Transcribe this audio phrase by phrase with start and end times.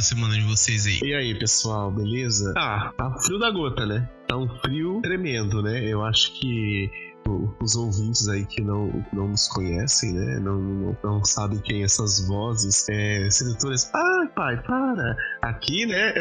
[0.00, 0.98] a semana de vocês aí?
[1.02, 2.54] E aí, pessoal, beleza?
[2.56, 4.08] Ah, tá frio da gota, né?
[4.26, 5.84] Tá um frio tremendo, né?
[5.86, 6.90] Eu acho que
[7.60, 10.38] os ouvintes aí que não, não nos conhecem, né?
[10.40, 13.90] Não, não, não sabem quem essas vozes, é, sedutores.
[13.94, 15.16] Ah, pai, para!
[15.42, 16.14] Aqui, né?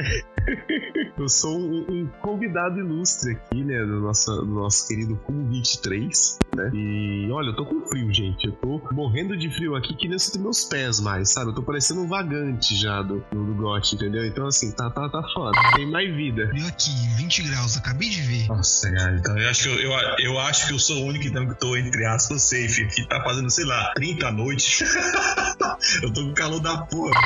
[1.18, 3.80] eu sou um, um, convidado ilustre aqui, né?
[3.80, 6.72] Do nosso, do nosso querido Cum 23, né?
[6.74, 8.48] E olha, eu tô com frio, gente.
[8.48, 11.52] Eu tô morrendo de frio aqui que nem eu sinto meus pés mais, sabe?
[11.52, 14.26] Eu tô parecendo um vagante já do, do, do gote, entendeu?
[14.26, 15.52] Então, assim, tá, tá, tá foda.
[15.76, 16.50] Tem mais vida.
[16.54, 18.48] Viu aqui, 20 graus, acabei de ver.
[18.48, 21.28] Nossa, cara, então eu acho que eu, eu, eu acho que eu sou o único
[21.28, 22.88] então que tô, entre aspas, safe.
[22.88, 24.84] Que tá fazendo, sei lá, 30 à noite.
[26.04, 27.20] eu tô com calor da porra.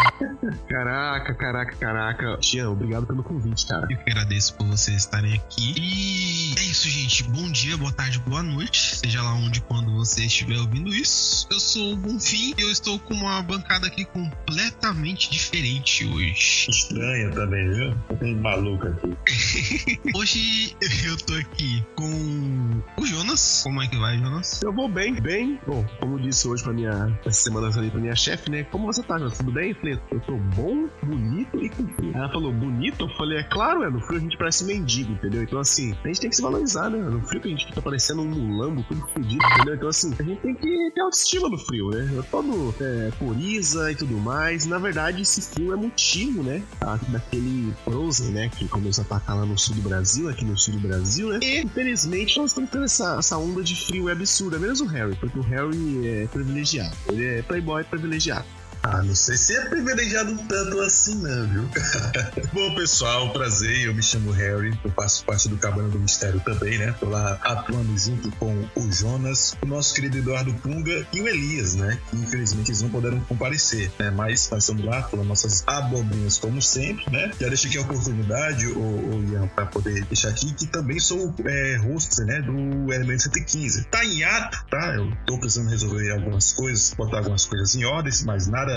[0.68, 2.38] Caraca, caraca, caraca.
[2.38, 3.88] Tião, obrigado pelo convite, cara.
[3.90, 5.73] Eu que agradeço por vocês estarem aqui.
[5.78, 7.23] E é isso, gente.
[7.23, 8.98] Bom dia, boa tarde, boa noite.
[8.98, 11.47] Seja lá onde quando você estiver ouvindo isso.
[11.52, 16.67] Eu sou o Bonfim e eu estou com uma bancada aqui completamente diferente hoje.
[16.69, 18.17] Estranha também, viu?
[18.19, 20.00] Tem maluco aqui.
[20.16, 20.75] hoje
[21.06, 23.53] eu tô aqui com o Jonas.
[23.62, 24.62] Como é que vai, Jonas?
[24.64, 25.59] Eu vou bem, bem.
[25.68, 27.20] Bom, como disse hoje pra minha.
[27.26, 28.64] Essa semana ali pra minha chefe, né?
[28.64, 29.38] Como você tá, Jonas?
[29.38, 29.72] Tudo bem?
[29.72, 32.12] Eu falei, eu tô bom, bonito e com frio.
[32.16, 33.06] Ela falou, bonito?
[33.06, 33.90] Eu falei, é claro, é.
[33.90, 35.44] No frio a gente parece mendigo, entendeu?
[35.44, 36.98] Então, assim, a gente tem que se valorizar, né?
[36.98, 39.76] No frio que a gente fica parecendo um mulambo, tudo fodido, entendeu?
[39.76, 42.24] Então, assim, a gente tem que ter autoestima no frio, né?
[42.31, 44.66] Todo é, coriza e tudo mais.
[44.66, 46.64] Na verdade, esse frio é motivo, né?
[47.09, 48.50] Daquele Frozen, né?
[48.50, 51.40] Que começou a atacar lá no sul do Brasil, aqui no sul do Brasil, né?
[51.42, 54.58] E, infelizmente, nós estamos tendo essa, essa onda de frio absurda.
[54.58, 56.95] Menos o Harry, porque o Harry é privilegiado.
[57.09, 58.45] Ele é playboy privilegiado.
[58.84, 61.70] Ah, não sei se é privilegiado tanto assim, não, viu?
[62.52, 63.88] Bom, pessoal, prazer.
[63.88, 64.78] Eu me chamo Harry.
[64.84, 66.94] Eu faço parte do Cabana do Mistério também, né?
[67.00, 71.75] Tô lá atuando junto com o Jonas, o nosso querido Eduardo Punga e o Elias,
[71.75, 71.98] né?
[72.09, 74.12] Que infelizmente eles não puderam comparecer, né?
[74.12, 77.31] Mas nós estamos lá com nossas abobrinhas, como sempre, né?
[77.40, 81.78] Já deixei aqui a oportunidade, o Ian, pra poder deixar aqui, que também sou é,
[81.78, 82.41] host, né?
[82.41, 83.86] Do Elemento 115.
[83.86, 84.96] Tá em ato, tá?
[84.96, 88.72] Eu tô precisando resolver algumas coisas, botar algumas coisas em ordem, mas nada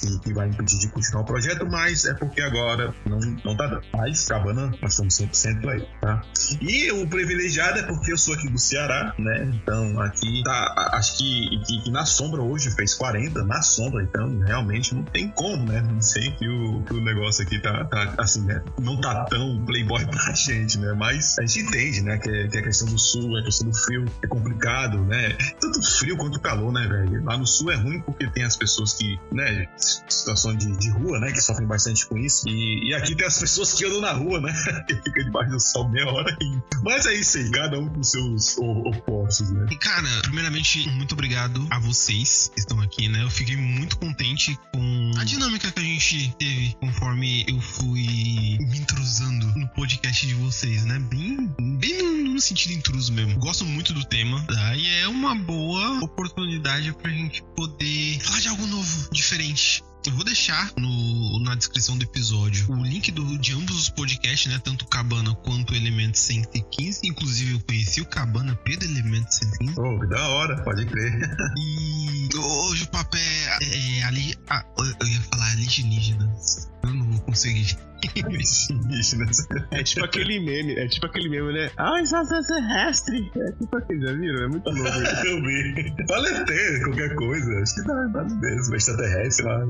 [0.00, 3.66] que, que vai impedir de continuar o projeto, mas é porque agora não, não tá
[3.66, 3.82] dando.
[3.92, 6.22] Mas Cabana, nós estamos 100% aí, tá?
[6.60, 9.50] E o privilegiado é porque eu sou aqui do Ceará, né?
[9.54, 14.38] Então aqui tá, acho que, que, que na sombra hoje fez 40, na sombra, então
[14.40, 15.80] realmente não tem como, né?
[15.80, 18.62] Não sei que o, que o negócio aqui tá, tá assim, né?
[18.80, 20.92] Não tá tão playboy pra gente, né?
[20.94, 22.18] Mas a gente entende, né?
[22.18, 25.36] Que, que a questão do sul, a questão do frio é complicado, né?
[25.60, 27.24] Tanto frio quanto calor, né, velho?
[27.24, 29.68] Lá no sul é ruim porque tem as pessoas que né,
[30.08, 32.48] situação de, de rua, né, que sofrem bastante com isso.
[32.48, 34.52] E, e aqui tem as pessoas que andam na rua, né,
[34.86, 36.36] que fica debaixo do sol meia hora.
[36.40, 36.58] E...
[36.82, 39.66] Mas é isso aí, cada um com seus opostos, né.
[39.70, 43.22] E cara, primeiramente, muito obrigado a vocês que estão aqui, né.
[43.22, 48.78] Eu fiquei muito contente com a dinâmica que a gente teve conforme eu fui me
[48.78, 50.98] intrusando no podcast de vocês, né.
[50.98, 53.38] Bem, bem no, sentido intruso mesmo.
[53.38, 54.76] Gosto muito do tema, tá?
[54.76, 59.87] E é uma boa oportunidade pra gente poder falar de algo novo, de diferente.
[60.08, 64.50] Eu vou deixar no, na descrição do episódio o link do, de ambos os podcasts,
[64.50, 64.58] né?
[64.64, 67.00] Tanto Cabana quanto Elemento 115.
[67.04, 69.74] Inclusive, eu conheci o Cabana pelo Elemento 115.
[69.78, 71.12] Oh, da hora, pode crer.
[71.58, 74.34] E hoje o papel é, é ali.
[74.48, 76.70] Ah, eu ia falar alienígenas.
[76.84, 77.76] Eu não vou conseguir.
[79.72, 81.70] é tipo aquele meme, é tipo aquele meme, né?
[81.76, 83.30] Ah, extraterrestre!
[83.36, 84.44] É tipo aquele, já viram?
[84.44, 84.88] É muito louco.
[85.26, 85.94] Eu vi.
[86.06, 87.60] Pode ter qualquer coisa.
[87.60, 88.76] Acho que dá, dá mesmo.
[88.76, 89.66] Extraterrestre lá.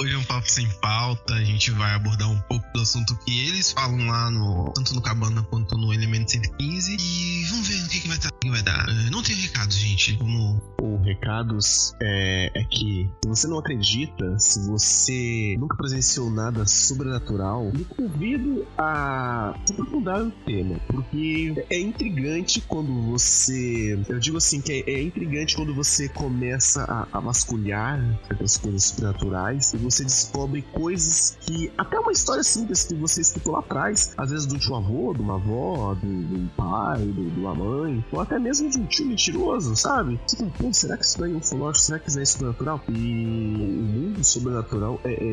[0.00, 1.34] Hoje é um papo sem pauta.
[1.34, 4.72] A gente vai abordar um pouco do assunto que eles falam lá no.
[4.74, 6.96] Tanto no Cabana quanto no Elemento 115.
[6.98, 8.88] E vamos ver o que, que vai, dar, que vai dar.
[8.88, 10.16] É, não tem recados, gente.
[10.16, 10.62] Vamos.
[10.80, 17.70] O recados é, é que se você não acredita, se você nunca presenciou nada sobrenatural,
[17.72, 23.98] me convido a se aprofundar no tema, porque é intrigante quando você.
[24.08, 28.84] Eu digo assim, que é, é intrigante quando você começa a, a vasculhar certas coisas
[28.84, 31.72] sobrenaturais e você descobre coisas que.
[31.78, 35.20] Até uma história simples que você escutou lá atrás, às vezes do tio avô, de
[35.20, 39.76] uma avó, do, pai, do, de uma mãe, ou até mesmo de um tio mentiroso,
[39.76, 40.18] sabe?
[40.58, 41.84] Pô, será que isso daí é ufológico?
[41.84, 42.80] Será que isso daí é sobrenatural?
[42.88, 45.32] E o mundo sobrenatural é, é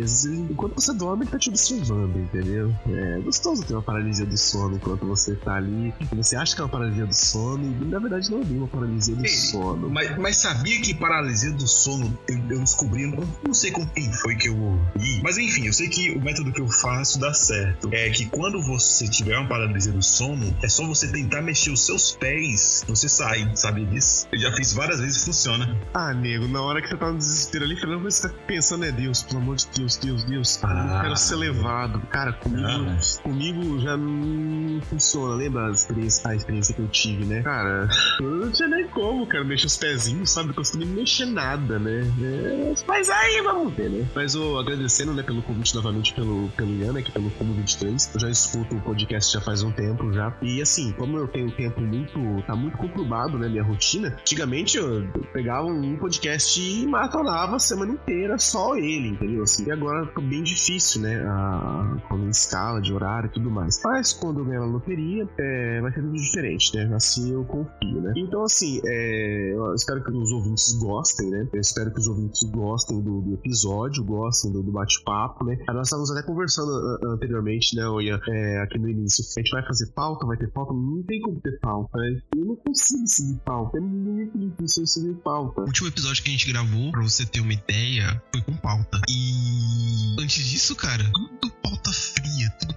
[0.49, 2.73] enquanto você dorme, ele tá te observando entendeu?
[2.87, 5.93] É gostoso ter uma paralisia do sono enquanto você tá ali.
[6.13, 9.15] Você acha que é uma paralisia do sono e na verdade não é uma paralisia
[9.15, 9.89] do Ei, sono.
[9.89, 14.11] Mas, mas, sabia que paralisia do sono eu, eu descobri, não, não sei com quem
[14.11, 17.33] foi que eu ouvi, mas enfim, eu sei que o método que eu faço dá
[17.33, 17.89] certo.
[17.91, 21.85] É que quando você tiver uma paralisia do sono, é só você tentar mexer os
[21.85, 24.27] seus pés, você sai, sabe disso?
[24.31, 25.52] Eu já fiz várias vezes e funciona.
[25.93, 28.91] Ah, nego, na hora que você tá no desespero ali, falando, você tá pensando, é
[28.91, 30.63] Deus, pelo amor de Deus, Deus, Deus.
[30.63, 31.99] Ah, ser levado.
[32.09, 35.35] Cara, comigo, ah, comigo já não funciona.
[35.35, 37.41] Lembra a experiência, a experiência que eu tive, né?
[37.41, 37.87] Cara,
[38.19, 40.49] eu não tinha nem como, cara, mexer os pezinhos, sabe?
[40.49, 42.01] Não consegui mexer nada, né?
[42.21, 44.07] É, mas aí vamos ver, né?
[44.15, 48.11] Mas eu agradecendo, né, pelo convite novamente pelo, pelo Ian, aqui pelo Como 23.
[48.13, 50.35] Eu já escuto o podcast já faz um tempo já.
[50.41, 52.43] E assim, como eu tenho tempo muito.
[52.45, 53.47] tá muito conturbado, né?
[53.47, 54.09] Minha rotina.
[54.19, 55.07] Antigamente eu
[55.43, 59.43] pegava um podcast e maratonava a semana inteira só ele, entendeu?
[59.43, 61.21] Assim, e agora ficou bem difícil, né?
[61.27, 63.81] A, a escala de horário e tudo mais.
[63.83, 66.95] Mas quando eu ganhar a loteria, é, vai ser tudo diferente, né?
[66.95, 68.13] Assim eu confio, né?
[68.15, 71.45] Então, assim, é, eu espero que os ouvintes gostem, né?
[71.53, 75.57] Eu espero que os ouvintes gostem do, do episódio, gostem do, do bate-papo, né?
[75.67, 76.71] Nós estávamos até conversando
[77.03, 79.25] anteriormente, né, Ian, é, aqui no início.
[79.35, 81.97] A gente vai fazer pauta, vai ter pauta, não tem como ter pauta.
[81.97, 82.21] Né?
[82.53, 85.61] Eu não consigo seguir pauta, é muito difícil seguir pauta.
[85.61, 89.01] O último episódio que a gente gravou, pra você ter uma ideia, foi com pauta.
[89.09, 91.03] E antes disso, cara,
[91.41, 92.73] tudo pauta fria, tudo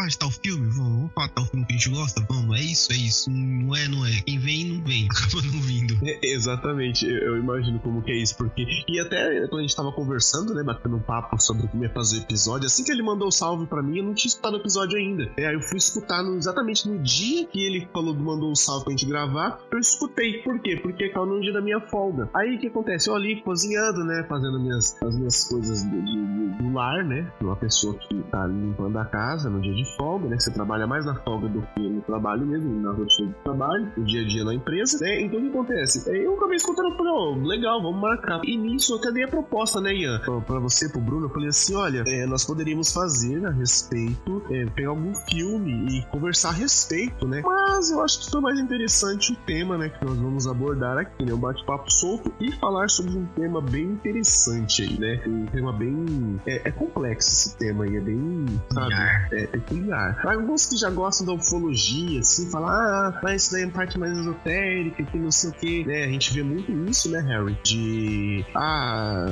[0.00, 2.58] falar de tal filme, vamos, vamos falar de tal filme que a gente gosta, vamos,
[2.58, 4.12] é isso, é isso, não é, não é.
[4.24, 5.98] Quem vem, não vem, acaba não vindo.
[6.02, 9.92] É, exatamente, eu, imagino como que é isso, porque, e até quando a gente tava
[9.92, 13.28] conversando, né, batendo um papo sobre como ia fazer o episódio, assim que ele mandou
[13.28, 15.30] o salve pra mim, eu não tinha escutado o episódio ainda.
[15.36, 18.84] É, aí eu fui escutar no, exatamente no dia que ele falou, mandou o salve
[18.84, 20.42] pra gente gravar, eu escutei.
[20.42, 20.76] Por quê?
[20.76, 22.28] Porque caiu no dia da minha folga.
[22.34, 23.08] Aí o que acontece?
[23.08, 27.56] Eu ali cozinhando, né, fazendo minhas, as minhas coisas do, do, do lar, né, uma
[27.56, 31.14] pessoa que tá limpando a casa no dia de folga, né, você trabalha mais na
[31.14, 34.54] folga do que no trabalho mesmo, na rotina de trabalho, no dia a dia na
[34.54, 36.10] empresa, né, então o que acontece?
[36.10, 38.40] Eu acabei escutando falei, ó, oh, legal, vamos marcar.
[38.44, 41.30] E nisso eu até dei a proposta, né, Ian, pra, pra você, pro Bruno, eu
[41.30, 46.50] falei assim, olha, é, nós poderíamos fazer a respeito, é, pegar algum filme e conversar
[46.50, 50.18] a respeito, né, mas eu acho que foi mais interessante o tema, né, que nós
[50.18, 54.98] vamos abordar aqui, né, um bate-papo solto e falar sobre um tema bem interessante aí,
[54.98, 56.40] né, um tema bem...
[56.46, 58.94] É, é complexo esse tema aí, é bem, sabe,
[59.32, 59.58] é
[60.14, 63.98] Para alguns que já gostam da ufologia, assim, falar, ah, mas isso daí é parte
[63.98, 67.56] mais esotérica, que não sei o que, né, a gente vê muito isso, né, Harry,
[67.64, 69.26] de, ah,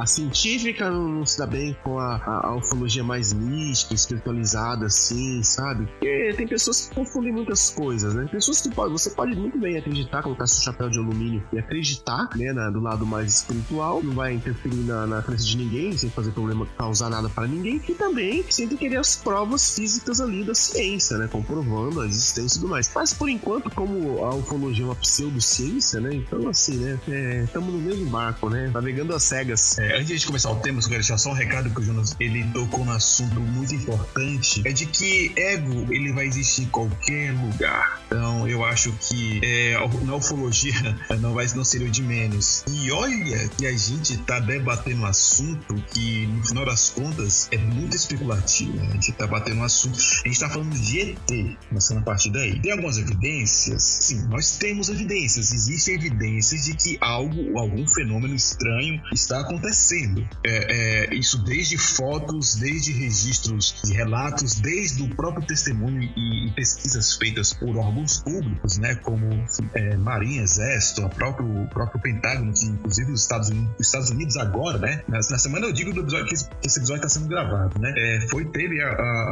[0.00, 5.42] a científica não se dá bem com a, a, a ufologia mais mística, espiritualizada, assim,
[5.42, 5.86] sabe?
[5.86, 8.26] Porque tem pessoas que confundem muitas coisas, né?
[8.30, 12.28] Pessoas que pode, você pode muito bem acreditar, colocar seu chapéu de alumínio e acreditar,
[12.36, 16.10] né, na, do lado mais espiritual, não vai interferir na, na crença de ninguém, sem
[16.10, 20.54] fazer problema, causar nada para ninguém, e também sem querer as provas físicas ali da
[20.54, 21.28] ciência, né?
[21.30, 22.90] Comprovando a existência e tudo mais.
[22.94, 26.14] Mas por enquanto, como a ufologia é uma pseudociência, né?
[26.14, 26.98] Então, assim, né?
[27.44, 28.70] Estamos é, no mesmo barco, né?
[28.72, 29.78] Navegando às cegas.
[29.78, 32.14] É, antes de começar o tema, eu quero deixar só um recado que o Jonas
[32.18, 34.62] ele tocou no assunto muito importante.
[34.64, 38.02] É de que ego ele vai existir em qualquer lugar.
[38.06, 40.74] Então eu acho que é, na ufologia
[41.20, 42.64] não vai não seria o de menos.
[42.68, 47.58] E olha que a gente tá debatendo um assunto que no final das contas é
[47.58, 48.76] muito especulativo.
[48.76, 48.88] Né?
[48.90, 52.30] A gente tá batendo um assunto, a gente tá falando de ET, começando a partir
[52.30, 52.60] daí.
[52.60, 53.82] Tem algumas evidências?
[53.82, 55.52] Sim, nós temos evidências.
[55.52, 60.26] Existem evidências de que algo, algum fenômeno estranho está acontecendo.
[60.44, 66.50] É, é, isso desde fotos, desde registros de relatos, desde o próprio testemunho e, e
[66.52, 69.26] pesquisas feitas por órgãos públicos, né, como
[69.74, 74.36] é, Marinha, Exército, o próprio, próprio Pentágono, que inclusive os Estados Unidos, os Estados Unidos
[74.36, 77.28] agora, né, na, na semana eu digo do episódio que esse, esse episódio está sendo
[77.28, 79.23] gravado, né, é, foi teve a, a,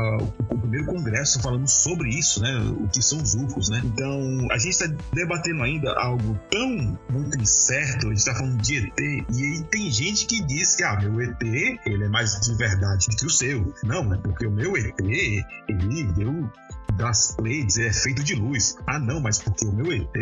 [0.50, 3.80] o primeiro congresso falando sobre isso, né, o que são os UFOs, né.
[3.84, 8.78] Então a gente está debatendo ainda algo tão muito incerto, a gente está falando de
[8.78, 12.54] ET e aí tem gente que diz que ah, meu ET ele é mais de
[12.56, 13.74] verdade do que o seu.
[13.84, 16.50] Não, é porque o meu ET ele deu
[16.96, 18.76] das Pleiades é feito de luz.
[18.86, 20.14] Ah, não, mas porque o meu ET,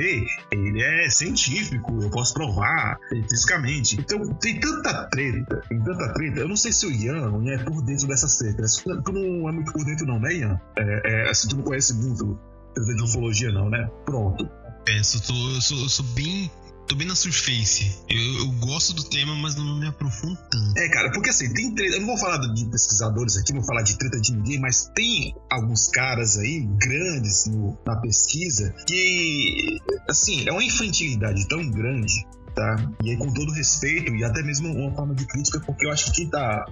[0.52, 2.98] ele é científico, eu posso provar
[3.28, 3.98] fisicamente.
[4.00, 6.40] Então, tem tanta treta, tem tanta treta.
[6.40, 8.76] Eu não sei se o Ian é por dentro dessas tretas.
[8.76, 10.60] Tu não é muito por dentro, não, né, Ian?
[10.78, 12.38] É, é, assim, tu não conhece muito
[12.76, 13.90] de ufologia, não, né?
[14.04, 14.48] Pronto.
[14.88, 15.20] É, sou,
[15.60, 16.50] sou, sou bem
[16.90, 17.96] tô bem na surface.
[18.08, 20.76] Eu, eu gosto do tema, mas não me aprofundo tanto.
[20.76, 21.94] É, cara, porque assim, tem treta.
[21.94, 24.90] Eu não vou falar de pesquisadores aqui, não vou falar de treta de ninguém, mas
[24.92, 29.78] tem alguns caras aí, grandes no, na pesquisa, que,
[30.08, 32.76] assim, é uma infantilidade tão grande tá?
[33.02, 36.06] E aí, com todo respeito e até mesmo uma forma de crítica, porque eu acho
[36.06, 36.66] que quem tá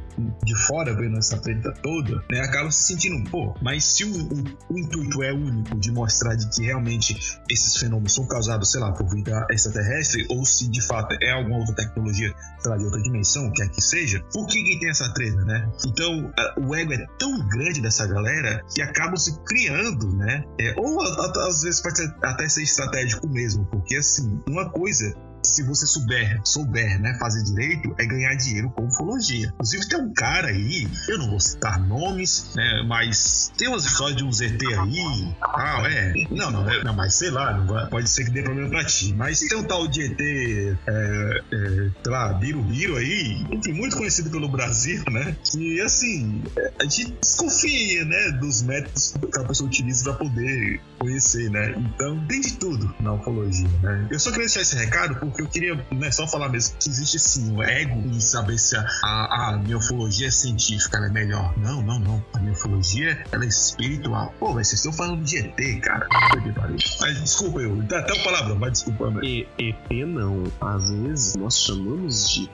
[0.45, 4.75] de fora vendo essa treta toda, né, acaba se sentindo, pô, mas se o, o,
[4.75, 7.17] o, intuito é único de mostrar de que realmente
[7.51, 11.59] esses fenômenos são causados, sei lá, por vida extraterrestre, ou se de fato é alguma
[11.59, 15.13] outra tecnologia, sei lá, de outra dimensão, quer que seja, por que, que tem essa
[15.13, 15.71] treta, né?
[15.87, 20.45] Então, o ego é tão grande dessa galera que acabam se criando, né?
[20.61, 25.63] É, ou às vezes pode ser, até ser estratégico mesmo, porque assim, uma coisa se
[25.63, 29.49] você souber, souber, né, fazer direito, é ganhar dinheiro com ufologia.
[29.55, 34.17] Inclusive tem um cara aí, eu não vou citar nomes, né, mas tem umas histórias
[34.17, 38.09] de um ZT aí, ah, é, não, não, é, não mas sei lá, vai, pode
[38.09, 42.13] ser que dê problema pra ti, mas tem um tal de ET, é, é, sei
[42.13, 46.43] lá, Birubiru aí, muito conhecido pelo Brasil, né, e assim,
[46.81, 52.25] a gente desconfia, né, dos métodos que a pessoa utiliza pra poder conhecer, né, então
[52.27, 54.09] tem de tudo na ufologia, né.
[54.11, 57.19] Eu só queria deixar esse recado porque eu queria né, só falar mesmo que existe
[57.19, 61.53] sim um ego em saber se a, a, a miofologia científica é melhor.
[61.59, 62.25] Não, não, não.
[62.35, 64.33] A miofologia ela é espiritual.
[64.39, 66.07] Pô, mas vocês estão falando de ET, cara.
[67.01, 69.11] Mas desculpa eu, até o palavrão, mas desculpa.
[69.11, 69.25] Mas...
[69.25, 70.45] E, ET não.
[70.61, 72.51] Às vezes nós chamamos de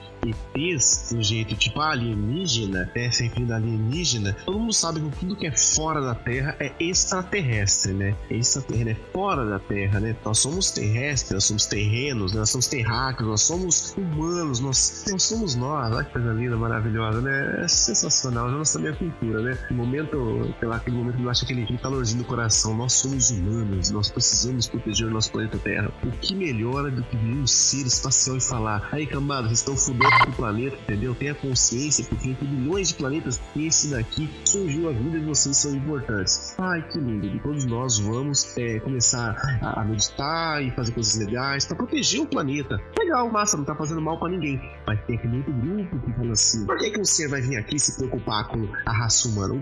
[0.55, 4.35] ETs um jeito tipo alienígena, é sempre alienígena.
[4.45, 8.15] Todo mundo sabe que tudo que é fora da Terra é extraterrestre, né?
[8.29, 10.15] É extraterrestre, é fora da Terra, né?
[10.23, 15.55] Nós somos terrestres, nós somos terrenos, nós somos terráqueos, nós somos humanos, nós, nós somos
[15.55, 15.93] nós.
[15.93, 17.63] Olha que coisa linda, maravilhosa, né?
[17.63, 19.57] É sensacional, já nós também a cultura, né?
[19.69, 23.29] No momento, lá, aquele momento que eu acho aquele, aquele calorzinho do coração, nós somos
[23.31, 25.91] humanos, nós precisamos proteger o nosso planeta Terra.
[26.03, 30.17] O que melhora do que um ser espacial e falar, aí cambada, vocês estão fudendo
[30.23, 31.15] com o planeta, entendeu?
[31.15, 35.75] Tenha consciência, porque tem milhões de planetas, esse daqui surgiu a vida de vocês são
[35.75, 36.55] importantes.
[36.57, 37.27] Ai, que lindo.
[37.27, 42.25] E todos nós vamos é, começar a meditar e fazer coisas legais para proteger o
[42.25, 42.54] planeta.
[42.97, 44.59] Legal, massa, não tá fazendo mal para ninguém.
[44.87, 47.97] Mas aquele outro grupo que fala assim: por que, que você vai vir aqui se
[47.97, 49.55] preocupar com a raça humana?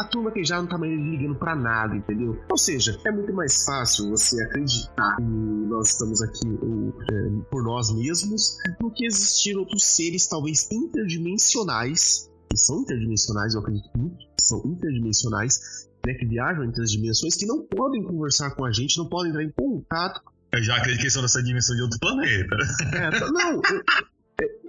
[0.00, 2.38] A turma que já não tá mais ligando para nada, entendeu?
[2.50, 7.62] Ou seja, é muito mais fácil você acreditar que nós estamos aqui ou, é, por
[7.62, 14.18] nós mesmos do que existir outros seres, talvez interdimensionais, que são interdimensionais, eu acredito muito,
[14.18, 18.72] que são interdimensionais, né, que viajam entre as dimensões, que não podem conversar com a
[18.72, 20.20] gente, não podem entrar em contato
[20.52, 22.56] eu já acredito que são dessa dimensão de outro planeta.
[22.92, 23.60] É, tá, não.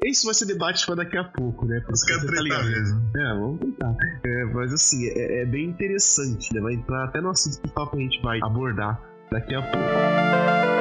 [0.04, 1.84] Isso vai ser debate para daqui a pouco, né?
[1.90, 3.12] Os caras tá mesmo.
[3.16, 3.96] É, vamos tentar.
[4.26, 6.60] É, mas assim, é, é, bem interessante, né?
[6.60, 9.00] Vai entrar até no assunto principal que a gente vai abordar
[9.32, 10.81] daqui a pouco.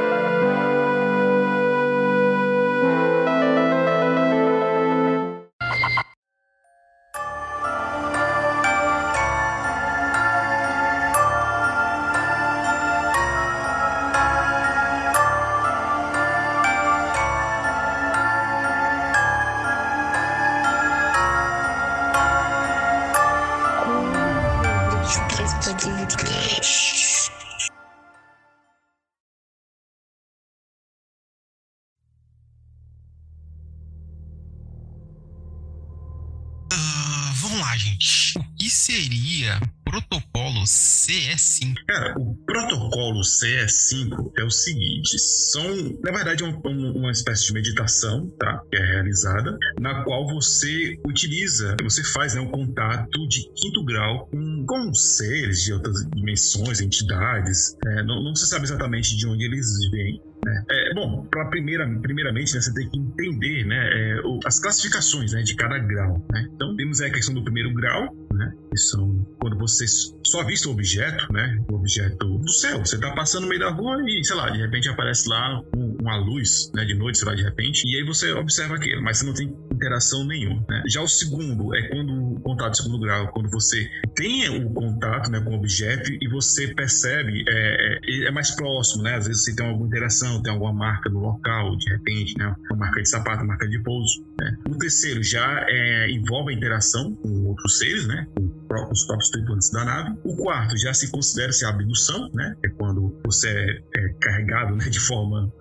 [43.40, 48.62] CS5 é o seguinte: são, na verdade, é um, um, uma espécie de meditação, tá?
[48.70, 54.26] Que é realizada, na qual você utiliza, você faz né, um contato de quinto grau
[54.26, 57.76] com, com seres de outras dimensões, entidades.
[57.84, 58.02] Né?
[58.02, 60.64] Não, não se sabe exatamente de onde eles vêm, né?
[60.70, 65.32] é, bom, pra primeira, primeiramente, né, você tem que entender né, é, o, as classificações
[65.32, 66.24] né, de cada grau.
[66.30, 66.48] Né?
[66.54, 69.86] Então, temos a questão do primeiro grau, né, que são quando você
[70.26, 72.78] só vista o objeto, né, o objeto do céu.
[72.78, 75.96] Você está passando no meio da rua e, sei lá, de repente aparece lá um,
[76.00, 79.18] uma luz né, de noite, sei lá, de repente, e aí você observa aquilo, mas
[79.18, 80.64] você não tem interação nenhuma.
[80.68, 80.82] Né?
[80.88, 85.40] Já o segundo é quando contato de segundo grau, quando você tem o contato né,
[85.40, 89.16] com o objeto e você percebe, é, é, é mais próximo, né?
[89.16, 92.54] Às vezes você tem alguma interação, tem alguma marca no local, de repente, né?
[92.70, 94.24] Uma marca de sapato, marca de pouso.
[94.38, 94.56] Né?
[94.68, 98.26] O terceiro já é, envolve a interação com outros seres, né?
[98.36, 100.18] Com os próprios tripulantes da nave.
[100.24, 102.54] O quarto já se considera se abdução, né?
[102.64, 105.52] É quando você é, é carregado né, de forma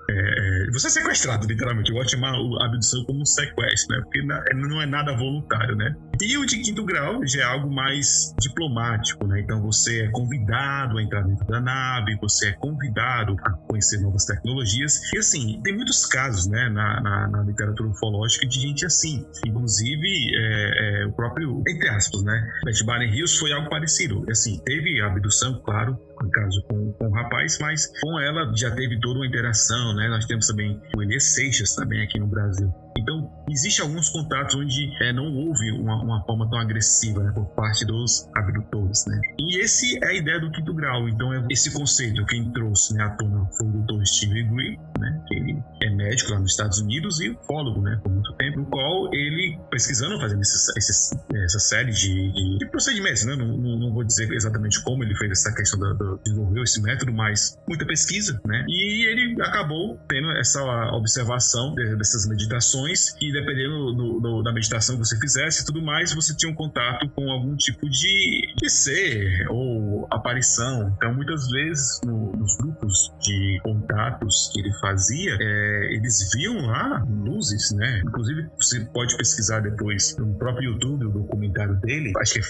[0.72, 1.90] você é sequestrado, literalmente.
[1.90, 4.02] Eu gosto de chamar a abdução como um sequestro, né?
[4.04, 5.96] Porque não é nada voluntário, né?
[6.22, 9.40] E o de quinto grau já é algo mais diplomático, né?
[9.40, 14.26] Então você é convidado a entrar dentro da nave, você é convidado a conhecer novas
[14.26, 15.02] tecnologias.
[15.14, 19.26] E assim, tem muitos casos, né, na, na, na literatura ufológica de gente assim.
[19.46, 22.48] Inclusive, é, é, o próprio, entre aspas, né?
[22.66, 24.26] Beth Barney Hills foi algo parecido.
[24.30, 29.00] Assim, teve abdução, claro, no caso com, com o rapaz, mas com ela já teve
[29.00, 30.08] toda uma interação, né?
[30.10, 32.74] Nós temos também o Elias Seixas também aqui no Brasil.
[32.98, 37.46] Então, existe alguns contatos onde é, não houve uma, uma forma tão agressiva né, por
[37.56, 39.20] parte dos abdutores, né?
[39.40, 41.08] E esse é a ideia do quinto grau.
[41.08, 44.06] Então, é esse conceito quem trouxe né, à tona foi o Dr.
[44.06, 45.24] Steve Green, né?
[45.28, 48.00] Que ele é médico lá nos Estados Unidos e ufólogo, né?
[48.04, 53.26] Por muito tempo, no qual ele pesquisando, fazendo esses, esses, essa série de, de procedimentos,
[53.26, 53.36] né?
[53.36, 56.82] Não, não, não, vou dizer exatamente como ele fez essa questão da, da, desenvolveu esse
[56.82, 58.66] método, mas muita pesquisa, né?
[58.68, 60.62] E ele acabou tendo essa
[60.94, 65.82] observação de, dessas meditações e dependendo do, do, da meditação que você fizesse e tudo
[65.82, 70.94] mais, você tinha um contato com algum tipo de, de ser ou aparição.
[70.98, 77.04] Então, muitas vezes no, nos grupos de contatos que ele fazia, é, eles viam lá
[77.08, 78.02] luzes, né?
[78.06, 82.12] Inclusive, você pode pesquisar depois no próprio YouTube o documentário dele.
[82.18, 82.44] Acho que é.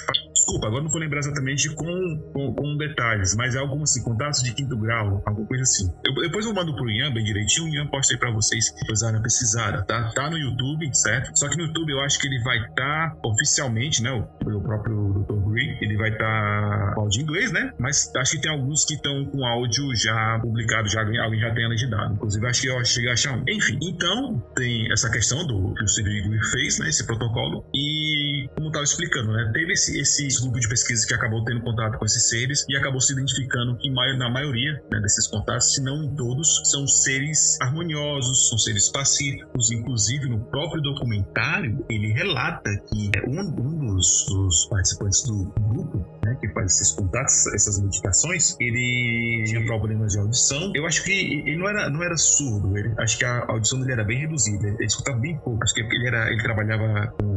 [0.50, 4.42] Desculpa, agora não vou lembrar exatamente com, com, com detalhes, mas é alguns assim, contatos
[4.42, 5.88] de quinto grau, alguma coisa assim.
[6.04, 9.22] Eu, depois eu mando pro Ian bem direitinho, o Ian posta aí pra vocês precisarem
[9.22, 10.12] pesquisar, tá?
[10.16, 11.38] Tá no YouTube, certo?
[11.38, 14.12] Só que no YouTube eu acho que ele vai estar tá, oficialmente, né?
[14.12, 15.52] O, próprio Dr.
[15.52, 17.72] Green, ele vai estar tá, com áudio em inglês, né?
[17.78, 21.70] Mas acho que tem alguns que estão com áudio já publicado, já alguém já tem
[21.70, 22.16] legendado.
[22.16, 23.44] Inclusive, acho que eu cheguei a achar um.
[23.48, 26.90] Enfim, então tem essa questão do que o Steve fez, né?
[26.90, 27.66] Esse protocolo.
[27.76, 29.52] E, como eu estava explicando, né?
[29.54, 33.02] Teve esse, esse grupo de pesquisa que acabou tendo contato com esses seres e acabou
[33.02, 38.50] se identificando que na maioria né, desses contatos, se não em todos, são seres harmoniosos,
[38.50, 39.72] são seres pacíficos.
[39.72, 46.38] Inclusive, no próprio documentário, ele relata que um, um dos, dos participantes do grupo né,
[46.40, 50.72] que faz esses contatos, essas meditações, ele tinha problemas de audição.
[50.76, 53.94] Eu acho que ele não era, não era surdo, ele, acho que a audição dele
[53.94, 55.64] era bem reduzida, ele escutava bem pouco.
[55.64, 57.29] Acho que ele, era, ele trabalhava com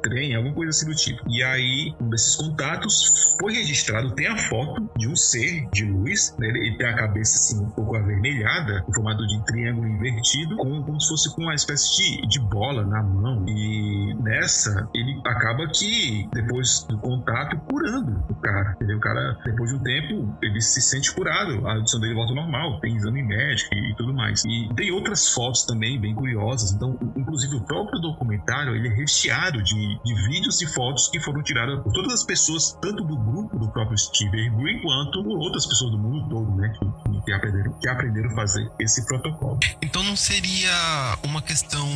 [0.00, 1.22] trem, alguma coisa assim do tipo.
[1.28, 6.34] E aí, um desses contatos foi registrado, tem a foto de um ser de luz,
[6.38, 6.48] né?
[6.48, 11.00] ele, tem a cabeça assim um pouco avermelhada, em formato de triângulo invertido, com, como
[11.00, 13.44] se fosse com uma espécie de, de bola na mão.
[13.48, 18.72] E nessa, ele acaba que, depois do contato, curando o cara.
[18.76, 18.98] Entendeu?
[18.98, 22.36] O cara, depois de um tempo, ele se sente curado, a audição dele volta ao
[22.36, 24.42] normal, tem exame médico e, e tudo mais.
[24.44, 26.72] E tem outras fotos também bem curiosas.
[26.72, 31.42] Então, inclusive, o próprio documentário ele é recheado de, de vídeos e fotos que foram
[31.42, 35.66] tiradas por todas as pessoas, tanto do grupo do próprio Steve Green, quanto por outras
[35.66, 36.72] pessoas do mundo todo, né?
[36.78, 39.58] Que, que, aprenderam, que aprenderam a fazer esse protocolo.
[39.82, 41.86] Então não seria uma questão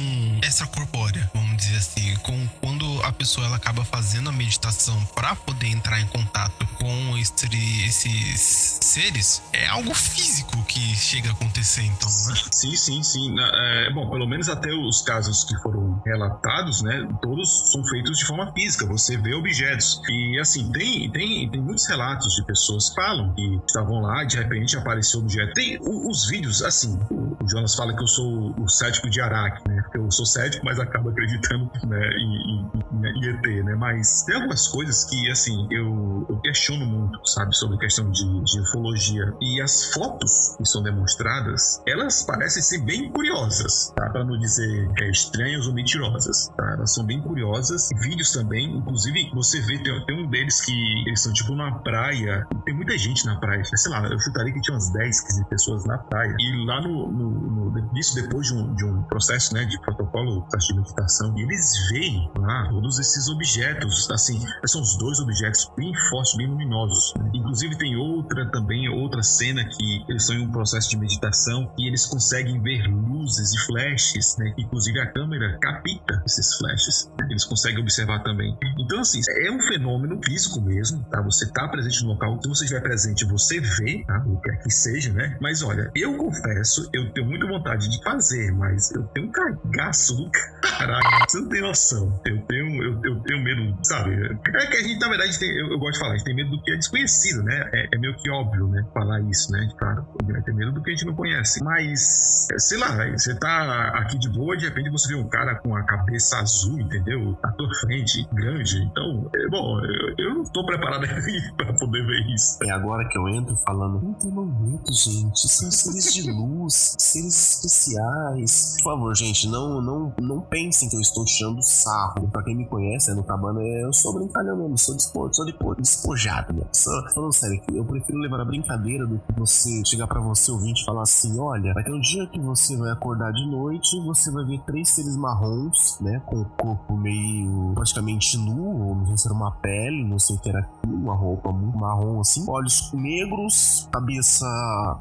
[0.42, 5.68] extracorpórea, vamos dizer assim, com quando a pessoa ela acaba fazendo a meditação para poder
[5.68, 7.46] entrar em contato com esse,
[7.86, 12.34] esses seres, é algo físico que chega a acontecer, então, né?
[12.50, 13.34] Sim, sim, sim.
[13.38, 17.08] É, bom, pelo menos até os casos que foram relatados, né?
[17.20, 18.86] Todos são feitos de forma física.
[18.86, 20.00] Você vê objetos.
[20.08, 24.36] E assim, tem, tem, tem muitos relatos de pessoas que falam que estavam lá, de
[24.36, 25.52] repente apareceu objeto.
[25.54, 29.82] Tem os vídeos, assim, o Jonas fala que eu sou o cético de Araque, né?
[29.94, 32.70] Eu sou cético, mas acabo acreditando né, em, em,
[33.06, 33.74] em ET, né?
[33.74, 38.60] Mas tem algumas coisas que, assim, eu, eu questiono muito, sabe, sobre questão de, de
[38.60, 39.34] ufologia.
[39.40, 44.08] E as fotos que são demonstradas, elas parecem ser bem curiosas, tá?
[44.10, 46.72] Para não dizer é, estranhas ou mentirosas, tá?
[46.72, 47.71] Elas são bem curiosas.
[48.00, 50.72] Vídeos também, inclusive, você vê, tem, tem um deles que
[51.06, 54.60] eles são tipo numa praia, tem muita gente na praia, sei lá, eu chutaria que
[54.60, 56.34] tinha umas 10, 15 pessoas na praia.
[56.38, 60.46] E lá no, no, no isso depois de um, de um processo, né, de protocolo
[60.52, 65.92] de meditação, e eles veem lá todos esses objetos, assim, são os dois objetos bem
[66.10, 67.14] fortes, bem luminosos.
[67.34, 71.88] Inclusive tem outra também, outra cena que eles estão em um processo de meditação e
[71.88, 74.54] eles conseguem ver luzes e flashes, né?
[74.58, 77.10] Inclusive a câmera capta esses flashes.
[77.28, 78.56] Eles conseguem observar também.
[78.78, 81.20] Então, assim, é um fenômeno físico mesmo, tá?
[81.22, 84.22] Você tá presente no local, se você estiver presente, você vê, tá?
[84.26, 85.36] O que é que seja, né?
[85.40, 90.16] Mas olha, eu confesso, eu tenho muita vontade de fazer, mas eu tenho um cagaço
[90.16, 91.02] do caralho.
[91.28, 92.20] Você não tem noção.
[92.26, 94.12] Eu tenho, eu, eu tenho medo, sabe?
[94.54, 96.34] É que a gente, na verdade, tem, eu, eu, gosto de falar, a gente tem
[96.34, 97.70] medo do que é desconhecido, né?
[97.72, 98.84] É, é meio que óbvio, né?
[98.92, 99.68] Falar isso, né?
[99.78, 101.62] Claro, vai ter medo do que a gente não conhece.
[101.62, 105.76] Mas, sei lá, você tá aqui de boa, de repente você vê um cara com
[105.76, 107.38] a cabeça azul, entendeu?
[107.42, 108.82] À tua frente, grande.
[108.84, 111.06] Então, é, bom, eu, eu não tô preparado
[111.56, 112.58] pra poder ver isso.
[112.64, 115.48] É agora que eu entro falando, não tem momento, gente.
[115.48, 118.76] São seres de luz, seres especiais.
[118.82, 122.28] Por favor, gente, não, não, não pensem que eu estou tirando sarro.
[122.28, 126.52] Pra quem me conhece, é no Cabana, eu sou brincalhão mesmo, sou, dispo, sou despojado,
[126.52, 126.64] né?
[126.72, 130.82] Só, falando sério, eu prefiro levar a brincadeira do que você chegar pra você ouvinte
[130.82, 134.04] e falar assim: olha, vai ter um dia que você vai acordar de noite e
[134.04, 136.20] você vai ver três seres marrons, né?
[136.26, 137.41] Com o corpo meio
[137.74, 140.96] praticamente nu, ou não sei se era uma pele, não sei o que era aquilo,
[140.96, 144.46] uma roupa muito marrom assim, olhos negros, cabeça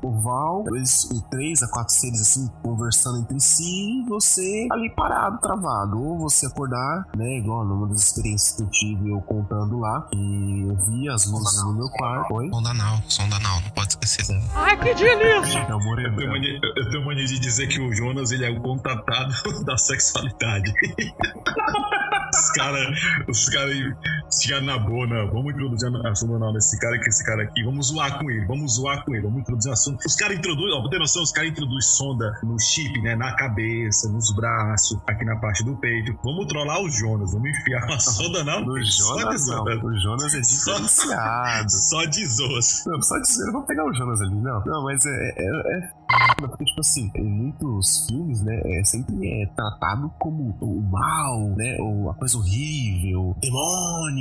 [0.03, 0.63] oval,
[1.29, 6.01] três a quatro seres assim conversando entre si e você ali parado, travado.
[6.01, 10.07] Ou você acordar, né, igual numa das experiências que eu tive eu contando lá.
[10.13, 12.33] E eu vi as luzes no meu quarto.
[12.33, 12.49] Oi?
[12.49, 14.25] Som da Nau, som da Nau, não pode esquecer.
[14.55, 15.59] Ai, que delícia!
[15.59, 16.09] É o Moreno.
[16.09, 19.33] Eu tenho, mania, eu tenho mania de dizer que o Jonas ele é o contatado
[19.65, 20.73] da sexualidade.
[22.33, 23.75] os caras, os caras
[24.39, 25.29] chegaram na boa, não.
[25.31, 28.75] Vamos introduzir a sonora nesse cara, que esse cara aqui, vamos zoar com ele, vamos
[28.75, 29.97] zoar com ele, vamos introduzir a sonda.
[30.05, 33.35] Os caras introduzem, ó, pra ter noção, os caras introduzem sonda no chip, né, na
[33.35, 36.17] cabeça, nos braços, aqui na parte do peito.
[36.23, 38.63] Vamos trollar o Jonas, vamos enfiar uma sonda não.
[38.65, 39.63] O só de Jonas não.
[39.63, 41.71] O Jonas é Só- diferenciado.
[41.91, 42.83] Só de zoas.
[42.85, 44.63] Não, só dizer, vamos pegar o Jonas ali, não.
[44.65, 45.09] Não, mas é.
[45.37, 45.89] é, é
[46.47, 51.77] porque, tipo assim, em muitos filmes, né, é sempre é tratado como o mal, né,
[51.79, 54.20] ou a coisa horrível, demônio,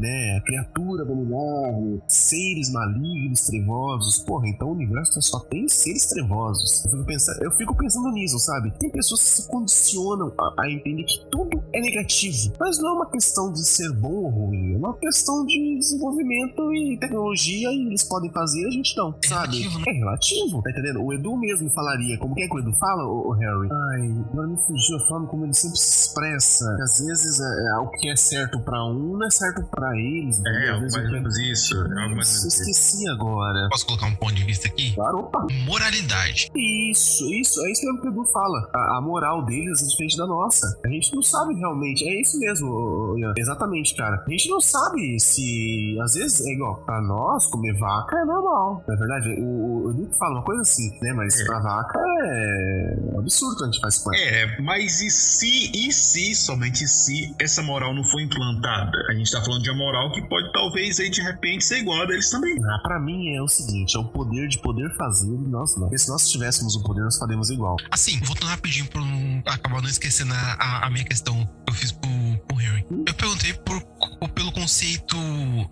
[0.00, 4.18] né, a criatura abominável, seres malignos, trevosos.
[4.20, 6.84] Porra, então o universo só tem seres trevosos.
[6.84, 8.72] Eu fico pensando, eu fico pensando nisso, sabe?
[8.78, 12.52] Tem pessoas que se condicionam a, a entender que tudo é negativo.
[12.58, 16.72] Mas não é uma questão de ser bom ou ruim, é uma questão de desenvolvimento
[16.74, 19.58] e tecnologia e eles podem fazer, a gente não, É sabe?
[19.62, 19.84] relativo, né?
[19.88, 21.02] É relativo, tá entendendo?
[21.04, 23.68] O Edu mesmo falaria, como que é que o Edu fala, o, Harry?
[23.70, 26.64] Ai, agora me fugiu a forma como ele sempre se expressa.
[26.82, 30.40] Às vezes é, é, o que é certo pra um não é certo pra eles.
[30.44, 31.74] É, é- menos isso.
[31.82, 32.46] é menos isso.
[32.62, 33.68] esqueci agora.
[33.70, 34.94] Posso colocar um ponto de vista aqui?
[34.94, 35.46] Claro, opa.
[35.64, 36.50] Moralidade.
[36.54, 38.68] Isso, isso, é isso mesmo que o Edu fala.
[38.74, 40.78] A, a moral deles é diferente da nossa.
[40.84, 42.04] A gente não sabe realmente.
[42.06, 43.32] É isso mesmo, Ian.
[43.36, 44.22] Exatamente, cara.
[44.26, 45.96] A gente não sabe se.
[46.02, 46.76] Às vezes é igual.
[46.84, 48.82] Pra nós, comer vaca é normal.
[48.86, 51.12] Na verdade, o, o Edu fala uma coisa assim, né?
[51.12, 51.44] Mas É.
[51.44, 54.22] pra vaca é absurdo a gente faz com ela.
[54.24, 58.96] É, mas e se, e se, somente se, essa moral não for implantada?
[59.10, 62.02] A gente tá falando de uma moral que pode talvez aí de repente ser igual
[62.02, 62.54] a deles também.
[62.64, 65.84] Ah, pra mim é o seguinte: é o poder de poder fazer e nós não.
[65.84, 67.76] Porque se nós tivéssemos o poder, nós faríamos igual.
[67.90, 71.34] Assim, voltando rapidinho pra não acabar não esquecendo a, a- minha questão
[71.66, 72.08] que eu fiz pro,
[72.48, 72.84] pro Harry.
[73.06, 73.80] Eu perguntei por,
[74.18, 75.16] por- pelo conceito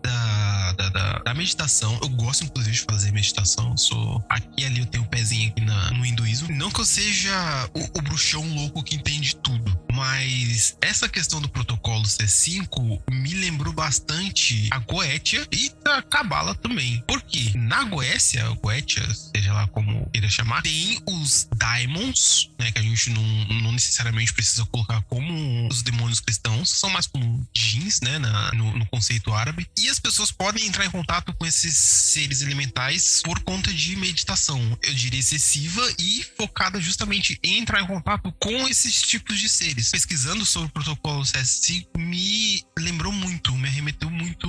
[0.02, 1.96] da, da, da- da meditação.
[2.02, 3.70] Eu gosto, inclusive, de fazer meditação.
[3.70, 6.48] Eu sou aqui e ali eu tenho um pezinho aqui na- no hinduísmo.
[6.54, 7.32] Não que eu seja
[7.74, 9.78] o, o bruxão louco que entende tudo.
[9.94, 17.02] Mas essa questão do protocolo C5 me lembrou bastante a Goetia e a Cabala também.
[17.06, 22.72] Porque na Goécia, Goetia, seja lá como queira chamar, tem os Daimons, né?
[22.72, 23.22] Que a gente não,
[23.62, 28.18] não necessariamente precisa colocar como os demônios cristãos, são mais como jeans, né?
[28.18, 29.66] na- no, no conceito árabe.
[29.78, 34.78] E as pessoas podem entrar em contato com esses seres elementais por conta de meditação,
[34.82, 39.83] eu diria excessiva e focada justamente em entrar em contato com esses tipos de seres.
[39.90, 44.48] Pesquisando sobre o protocolo CS5 me lembrou muito, me arremeteu muito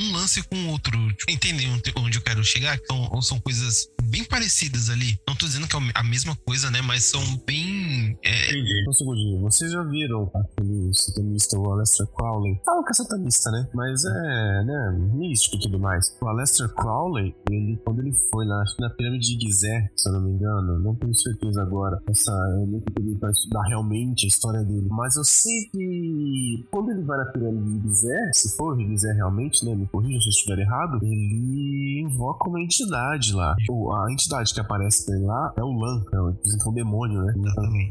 [0.00, 0.96] um lance com o outro.
[1.14, 2.78] Tipo, entendem onde- eu quero chegar?
[2.86, 5.18] São, são coisas bem parecidas ali.
[5.28, 6.80] Não tô dizendo que é a mesma coisa, né?
[6.82, 8.16] Mas são bem.
[8.24, 8.84] é, Entendi.
[8.88, 12.60] Um segundinho, vocês já viram aquele satanista, o Aleister Crowley?
[12.64, 13.68] Falam que é satanista, né?
[13.74, 16.16] Mas é, né, místico e tudo mais.
[16.20, 20.08] O Aleister Crowley, ele, quando ele foi lá, acho que na pirâmide de Gizé, se
[20.08, 22.30] eu não me engano, não tenho certeza agora, essa,
[22.60, 27.02] eu nunca peguei pra estudar realmente a história dele, mas eu sei que quando ele
[27.02, 30.30] vai na pirâmide de Gizé, se for de Gizé realmente, né, me corrija se eu
[30.30, 33.54] estiver errado, ele invoca uma entidade lá.
[33.70, 36.74] Ou a entidade que aparece pra ele lá é o Lan, é o, é um
[36.74, 37.32] demônio, né?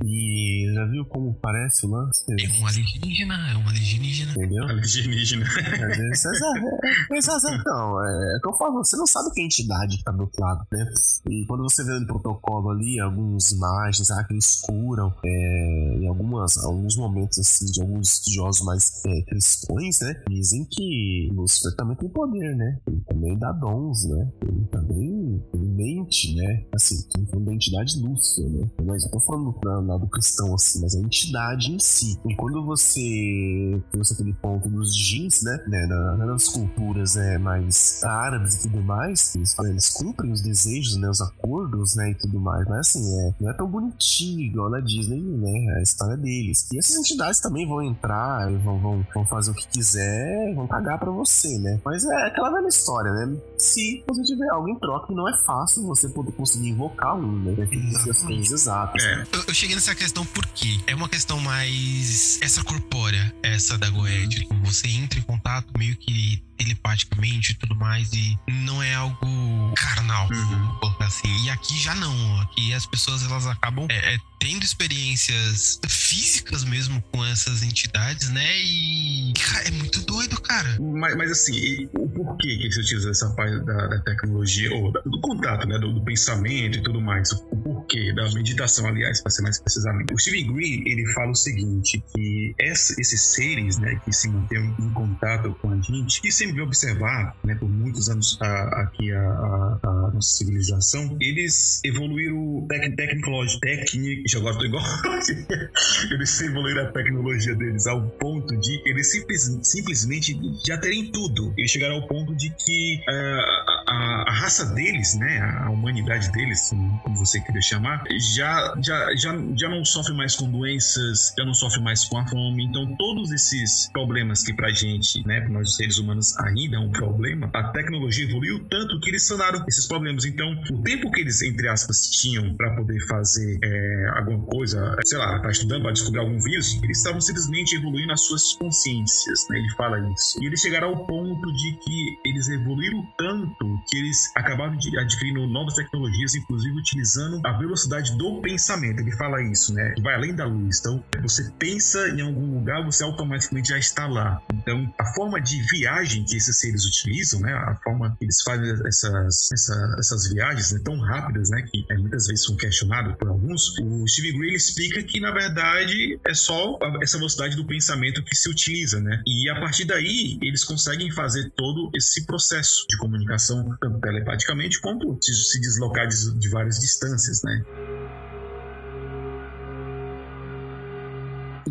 [0.06, 2.26] E já viu como parece o lance?
[2.30, 4.32] é um alienígena, é um alienígena.
[4.32, 4.64] Entendeu?
[4.64, 5.46] Alienígena.
[5.46, 9.42] Às vezes, é, é, é, não, é, é que eu falo, você não sabe que
[9.42, 10.86] é a entidade que tá do outro lado, né?
[11.30, 16.08] E quando você vê no protocolo ali, algumas imagens ah, que eles curam, é, em
[16.08, 20.24] algumas, alguns momentos assim, de alguns estudiosos mais é, cristãos, né?
[20.30, 22.80] Dizem que Lúcifer também tem poder, né?
[22.88, 24.32] Ele também dá dons, né?
[24.42, 26.66] Ele também ele mente, né?
[26.74, 26.96] Assim,
[27.30, 28.70] falando da entidade Lúcifer, né?
[28.84, 32.18] Mas eu tô falando na, na do cristão, assim, mas a entidade em si.
[32.26, 35.58] E quando você trouxe aquele ponto dos jeans, né?
[35.68, 40.96] né na- nas culturas é, mais árabes e tudo mais, eles, eles cumprem os desejos,
[40.98, 41.10] né?
[41.10, 42.12] Os acordos, né?
[42.12, 42.66] E tudo mais.
[42.68, 45.76] Mas assim, é, não é tão bonitinho igual na Disney, né?
[45.78, 46.68] A história deles.
[46.72, 51.00] E essas entidades também vão entrar vão, vão, vão fazer o que quiser, vão cagar
[51.00, 51.75] pra você, né?
[51.84, 53.38] Mas é aquela velha história, né?
[53.58, 57.56] Se você tiver algo em troca, não é fácil você poder conseguir invocar um, né?
[57.68, 59.04] Tem que ser as coisas exatas.
[59.04, 59.26] É.
[59.34, 64.42] Eu, eu cheguei nessa questão porque é uma questão mais extracorpórea, essa da Goethe.
[64.42, 69.74] Tipo, Você entra em contato meio que telepaticamente e tudo mais, e não é algo
[69.76, 70.46] carnal, Uhum.
[70.46, 71.28] vamos colocar assim.
[71.44, 72.42] E aqui já não.
[72.42, 78.58] Aqui as pessoas elas acabam é, é, tendo experiências físicas mesmo com essas entidades, né?
[78.58, 80.78] E cara, é muito doido, cara.
[80.80, 84.92] Mas, mas assim, e o porquê que você utiliza essa parte da, da tecnologia, ou
[84.92, 85.78] da- do contato, né?
[85.80, 87.32] Do, do pensamento e tudo mais.
[87.32, 90.14] O porquê da meditação, aliás, para ser mais precisamente.
[90.14, 94.94] O Steve Green, ele fala o seguinte, que esses seres, né, que se mantêm em
[94.94, 99.80] contato com a gente, que sempre observar, né, por muitos anos a, aqui a, a,
[99.84, 104.84] a, nossa civilização, eles evoluíram tec, tecnologia, técnica, agora tô igual,
[106.12, 111.45] eles evoluíram a tecnologia deles ao ponto de eles simples, simplesmente já terem tudo.
[111.58, 116.70] Eles chegaram ao ponto de que uh, a, raça deles, né, a humanidade deles,
[117.04, 118.04] como você queria chamar,
[118.36, 122.28] já, já, já, já não sofre mais com doenças, já não sofre mais com a
[122.28, 122.66] fome.
[122.66, 126.92] Então, todos esses problemas que pra gente, né, pra nós seres humanos ainda é um
[126.92, 130.26] problema, a tecnologia evoluiu tanto que eles sanaram esses problemas.
[130.26, 135.18] Então, o tempo que eles, entre aspas, tinham para poder fazer é, alguma coisa, sei
[135.18, 139.60] lá, tá estudando para descobrir algum vírus, eles estavam simplesmente evoluindo as suas consciências, né?
[139.60, 140.42] Ele fala isso.
[140.42, 145.76] E eles chegaram ao ponto de que eles evoluíram tanto que eles acabaram adquirindo novas
[145.76, 149.00] tecnologias, inclusive utilizando a velocidade do pensamento.
[149.00, 149.94] Ele fala isso, né?
[150.02, 150.80] Vai além da luz.
[150.80, 154.42] Então, você pensa em algum lugar, você automaticamente já está lá.
[154.54, 157.54] Então, a forma de viagem que esses seres utilizam, né?
[157.54, 160.82] A forma que eles fazem essas, essa, essas viagens né?
[160.84, 161.62] tão rápidas, né?
[161.62, 163.78] Que é, muitas vezes são questionados por alguns.
[163.80, 168.50] O Steve Gray explica que, na verdade, é só essa velocidade do pensamento que se
[168.50, 169.22] utiliza, né?
[169.26, 175.18] E a partir daí, eles conseguem fazer todo esse processo de comunicação tanto telepaticamente quanto
[175.22, 177.64] se deslocar de, de várias distâncias, né?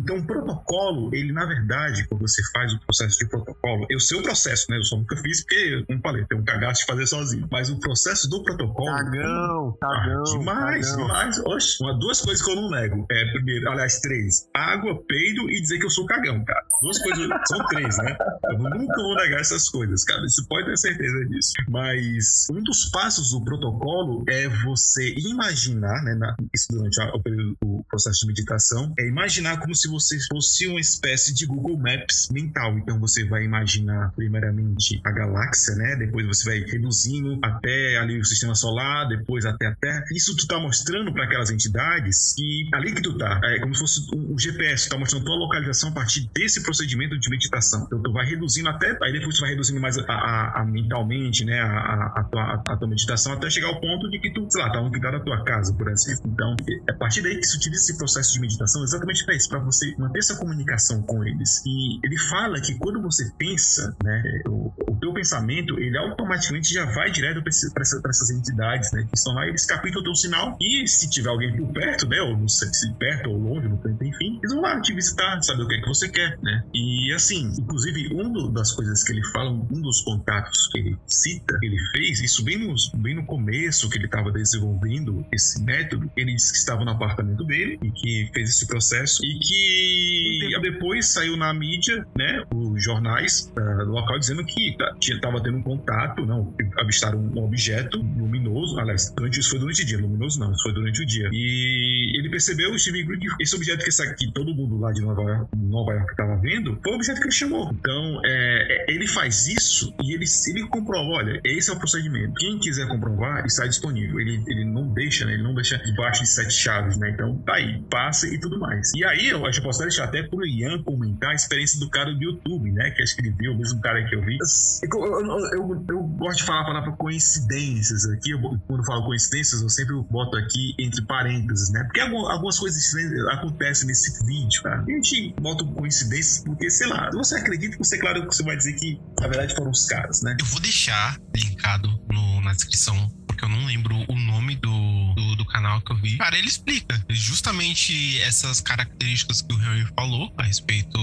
[0.05, 4.21] Então, o protocolo, ele na verdade, quando você faz o processo de protocolo, sei o
[4.21, 4.77] processo, né?
[4.77, 7.47] Eu só nunca fiz porque, como falei, tem um cagaço de fazer sozinho.
[7.51, 8.85] Mas o processo do protocolo.
[8.85, 10.23] Cagão, cagão.
[10.27, 11.07] Ah, demais, cagão.
[11.07, 11.39] demais.
[11.39, 13.07] Oxe, uma, duas coisas que eu não nego.
[13.09, 16.63] É, primeiro, aliás, três: água, peido e dizer que eu sou cagão, cara.
[16.83, 18.15] Duas coisas, são três, né?
[18.43, 20.21] Eu nunca vou negar essas coisas, cara.
[20.21, 21.53] Você pode ter certeza disso.
[21.67, 26.13] Mas um dos passos do protocolo é você imaginar, né?
[26.13, 30.17] Na, isso durante a, o, o processo de meditação, é imaginar como se se você
[30.29, 32.77] fosse uma espécie de Google Maps mental.
[32.77, 35.95] Então você vai imaginar primeiramente a galáxia, né?
[35.95, 40.03] Depois você vai reduzindo até ali o sistema solar, depois até a Terra.
[40.11, 43.81] Isso tu tá mostrando para aquelas entidades que ali que tu tá, é como se
[43.81, 47.85] fosse um GPS, tu tá mostrando tua localização a partir desse procedimento de meditação.
[47.85, 51.45] Então tu vai reduzindo até, aí depois tu vai reduzindo mais a, a, a mentalmente,
[51.45, 51.59] né?
[51.59, 54.71] A, a, tua, a, tua meditação até chegar ao ponto de que tu, sei lá,
[54.71, 56.13] tá um cuidado da tua casa, por assim.
[56.25, 56.55] Então,
[56.87, 59.59] é a partir daí que se utiliza esse processo de meditação exatamente para isso, para
[59.59, 61.61] você você manter essa comunicação com eles.
[61.65, 66.85] E ele fala que quando você pensa, né, o, o teu pensamento, ele automaticamente já
[66.85, 70.57] vai direto para essa, essas entidades, né, que estão lá, eles captam o teu sinal
[70.59, 73.77] e se tiver alguém por perto, né, ou não sei se perto ou longe, não
[73.77, 76.63] tem, enfim, eles vão lá te visitar, saber o que é que você quer, né.
[76.73, 81.57] E assim, inclusive, uma das coisas que ele fala, um dos contatos que ele cita,
[81.59, 86.09] que ele fez, isso bem no, bem no começo que ele estava desenvolvendo esse método,
[86.15, 90.34] ele disse que estava no apartamento dele e que fez esse processo e que e
[90.71, 95.61] depois saiu na mídia, né, os jornais uh, do local dizendo que estava tendo um
[95.61, 100.51] contato, não, avistaram um objeto luminoso, aliás, durante, isso foi durante o dia, luminoso não,
[100.51, 101.29] isso foi durante o dia.
[101.31, 104.91] E ele percebeu, o Steve Green, que esse objeto que, essa, que todo mundo lá
[104.91, 107.71] de Nova York, Nova York estava vendo, foi o objeto que ele chamou.
[107.71, 112.33] Então, é, é, ele faz isso e ele, ele comprova, olha, esse é o procedimento.
[112.35, 114.19] Quem quiser comprovar, está disponível.
[114.19, 117.55] Ele, ele não deixa, né, ele não deixa debaixo de sete chaves, né, então tá
[117.55, 118.91] aí, passa e tudo mais.
[118.95, 122.21] E aí, eu acho posso deixar até pro Ian comentar a experiência do cara do
[122.21, 122.91] YouTube, né?
[122.91, 124.37] Que acho que ele viu, o mesmo cara que eu vi.
[124.83, 128.31] Eu, eu, eu, eu gosto de falar a palavra coincidências aqui.
[128.31, 131.83] Eu, quando falo coincidências, eu sempre boto aqui entre parênteses, né?
[131.83, 132.83] Porque algumas coisas
[133.31, 134.83] acontecem nesse vídeo, cara.
[134.83, 138.99] A gente bota coincidências porque, sei lá, você acredita, você, claro, você vai dizer que
[139.19, 140.35] na verdade foram os caras, né?
[140.39, 142.95] Eu vou deixar linkado no, na descrição
[143.35, 146.17] porque eu não lembro o nome do, do, do, canal que eu vi.
[146.17, 150.97] Cara, ele explica justamente essas características que o Henry falou a respeito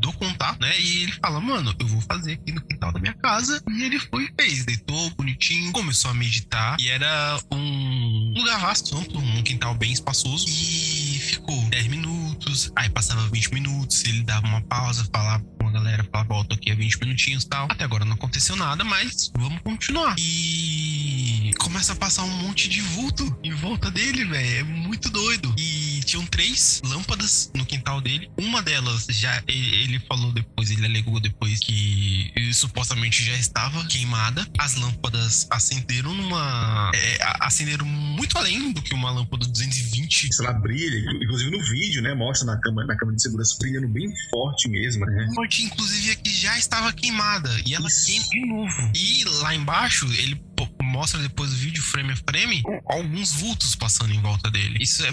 [0.00, 0.80] do contato, né?
[0.80, 3.62] E ele fala, mano, eu vou fazer aqui no quintal da minha casa.
[3.70, 6.76] E ele foi e fez, deitou bonitinho, começou a meditar.
[6.80, 10.46] E era um lugar vasto, um quintal bem espaçoso.
[10.48, 15.72] E ficou 10 minutos, aí passava 20 minutos, ele dava uma pausa, falava com a
[15.72, 17.68] galera, falava, volta aqui a 20 minutinhos e tal.
[17.70, 20.14] Até agora não aconteceu nada, mas vamos continuar.
[20.18, 24.60] E começa a passar um monte de vulto em volta dele, velho.
[24.60, 25.54] É muito doido.
[25.58, 28.30] E tinham três lâmpadas no quintal dele.
[28.38, 34.46] Uma delas já ele falou depois, ele alegou depois que supostamente já estava queimada.
[34.58, 36.90] As lâmpadas acenderam numa.
[36.94, 40.30] É, acenderam muito além do que uma lâmpada 220.
[40.40, 42.14] Ela brilha, inclusive no vídeo, né?
[42.14, 45.28] Mostra na câmera, na câmera de segurança brilhando bem forte mesmo, né?
[45.34, 47.50] Forte, inclusive, é que já estava queimada.
[47.66, 48.06] E ela Isso.
[48.06, 48.92] queima de novo.
[48.94, 50.40] E lá embaixo, ele
[50.82, 54.78] mostra depois o vídeo frame a frame alguns vultos passando em volta dele.
[54.80, 55.10] Isso é,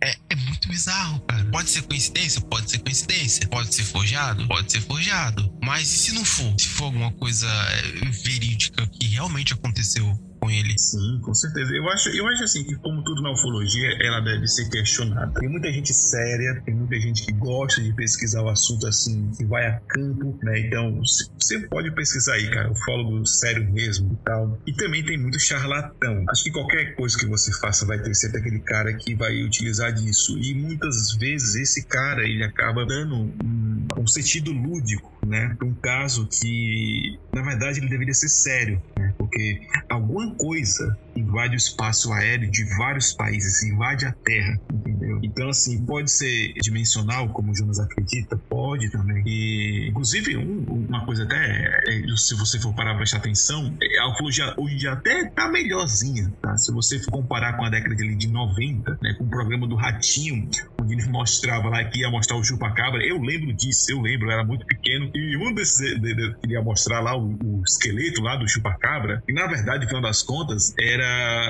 [0.00, 1.44] é, é muito bizarro, cara.
[1.46, 2.40] Pode ser coincidência?
[2.42, 3.48] Pode ser coincidência.
[3.48, 4.46] Pode ser forjado?
[4.48, 5.52] Pode ser forjado.
[5.62, 6.54] Mas e se não for?
[6.58, 10.78] Se for alguma coisa é, verídica que realmente aconteceu com ele.
[10.78, 11.74] Sim, com certeza.
[11.74, 15.32] Eu acho, eu acho assim que, como tudo na ufologia, ela deve ser questionada.
[15.40, 19.44] Tem muita gente séria, tem muita gente que gosta de pesquisar o assunto assim, que
[19.44, 20.60] vai a campo, né?
[20.60, 21.00] Então,
[21.40, 24.58] você pode pesquisar aí, cara, ufólogo sério mesmo e tal.
[24.66, 26.24] E também tem muito charlatão.
[26.28, 29.92] Acho que qualquer coisa que você faça vai ter sempre aquele cara que vai utilizar
[29.92, 30.38] disso.
[30.38, 35.56] E muitas vezes esse cara, ele acaba dando um, um sentido lúdico, né?
[35.62, 39.14] Um caso que, na verdade, ele deveria ser sério, né?
[39.16, 45.20] Porque alguma coisa invade o espaço aéreo de vários países, invade a Terra, entendeu?
[45.22, 49.22] Então, assim, pode ser dimensional, como o Jonas acredita, pode também.
[49.26, 53.98] E, inclusive, um, uma coisa até, é, se você for parar pra prestar atenção, é,
[54.00, 56.56] a ufologia hoje já até tá melhorzinha, tá?
[56.56, 60.48] Se você for comparar com a década de 90, né, com o programa do Ratinho,
[60.92, 64.44] ele mostrava lá que ia mostrar o chupacabra, eu lembro disso, eu lembro, eu era
[64.44, 68.36] muito pequeno, e um desses, de, de, ele ia mostrar lá o, o esqueleto lá
[68.36, 71.04] do chupacabra, e na verdade, no final das contas, era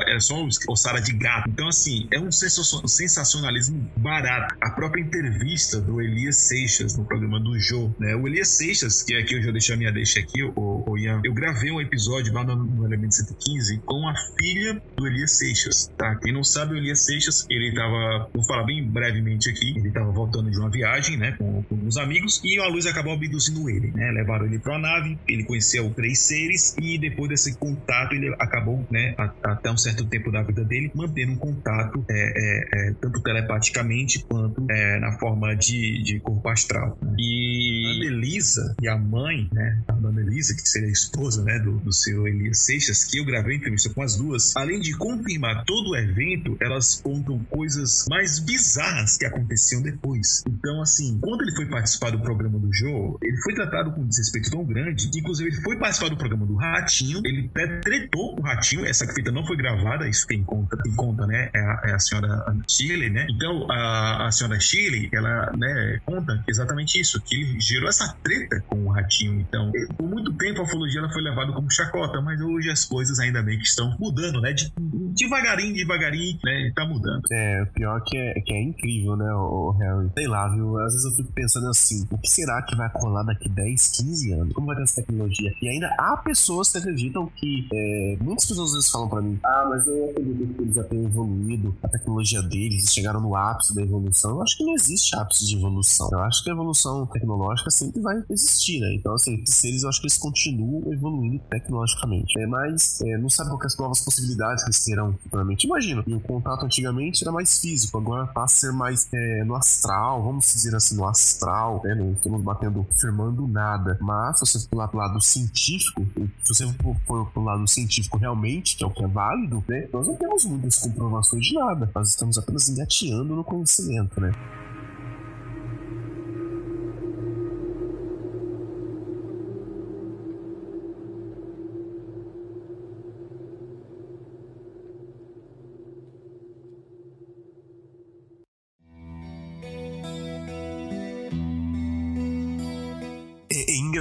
[0.06, 1.48] era, só ossada de gato.
[1.48, 4.54] Então, assim, é um sensacionalismo barato.
[4.60, 8.14] A própria entrevista do Elias Seixas no programa do Jô, né?
[8.14, 11.20] O Elias Seixas, que aqui eu já deixei a minha deixa aqui, o, o Ian,
[11.24, 15.92] eu gravei um episódio lá no, no Elemento 115 com a filha do Elias Seixas,
[15.96, 16.14] tá?
[16.16, 18.84] Quem não sabe, o Elias Seixas, ele tava, vou falar bem
[19.24, 22.68] brevemente aqui, ele tava voltando de uma viagem, né, com, com uns amigos, e a
[22.68, 24.10] luz acabou abduzindo ele, né?
[24.12, 28.86] Levaram ele para a nave, ele conheceu três seres, e depois desse contato, ele acabou,
[28.90, 32.94] né, a, até um certo tempo da vida dele, mantendo um contato é, é, é,
[33.00, 36.98] tanto telepaticamente quanto é, na forma de, de corpo astral.
[37.00, 37.14] Né?
[37.18, 41.58] E a Elisa e a mãe, né, a Dona Elisa, que seria a esposa né,
[41.58, 45.64] do, do seu Elias Seixas, que eu gravei entrevista com as duas, além de confirmar
[45.64, 50.42] todo o evento, elas contam coisas mais bizarras que aconteciam depois.
[50.46, 54.06] Então, assim, quando ele foi participar do programa do Joe, ele foi tratado com um
[54.06, 58.36] desrespeito tão grande que, inclusive, ele foi participar do programa do Ratinho, ele até tretou
[58.36, 61.50] com o Ratinho, essa fita não foi gravada, isso tem conta, tem conta, né?
[61.54, 63.26] É a, é a senhora Shirley, né?
[63.30, 68.62] Então, a, a senhora Shirley, ela, né, conta exatamente isso, que ele gerou essa treta
[68.66, 69.40] com o ratinho.
[69.40, 73.18] Então, por muito tempo a ufologia ela foi levada como chacota, mas hoje as coisas
[73.18, 74.52] ainda bem que estão mudando, né?
[74.52, 76.72] De, devagarinho, devagarinho, né?
[76.74, 77.22] Tá mudando.
[77.32, 80.10] É, o pior que é, que é incrível, né, o, Harry?
[80.16, 80.78] Sei lá, viu?
[80.80, 84.32] Às vezes eu fico pensando assim, o que será que vai colar daqui 10, 15
[84.32, 84.54] anos?
[84.54, 85.52] Como vai ter essa tecnologia?
[85.60, 89.38] E ainda há pessoas que acreditam que é, muitas pessoas às vezes falam pra mim,
[89.44, 93.34] ah, mas eu acredito que eles já têm evoluído a tecnologia deles, eles chegaram no
[93.34, 94.32] ápice da evolução.
[94.32, 96.08] Eu acho que não existe ápice de evolução.
[96.12, 98.94] Eu acho que a evolução tecnológica sempre vai existir, né?
[98.94, 102.38] Então, assim, esses seres eu acho que eles continuam evoluindo tecnologicamente.
[102.38, 105.66] É, mas é, não sabe quais novas possibilidades que eles terão futuramente.
[105.66, 109.54] Imagina, e o contato antigamente era mais físico, agora passa a ser mais é, no
[109.54, 111.94] astral, vamos dizer assim, no astral, né?
[111.94, 113.98] Não estamos batendo, firmando nada.
[114.00, 116.06] Mas se você lá pro lado científico,
[116.44, 116.74] se você
[117.06, 119.88] for pro lado científico realmente, que é o que é válido, né?
[119.92, 121.90] Nós não temos muitas comprovações de nada.
[121.94, 124.32] Nós estamos apenas engateando no conhecimento, né?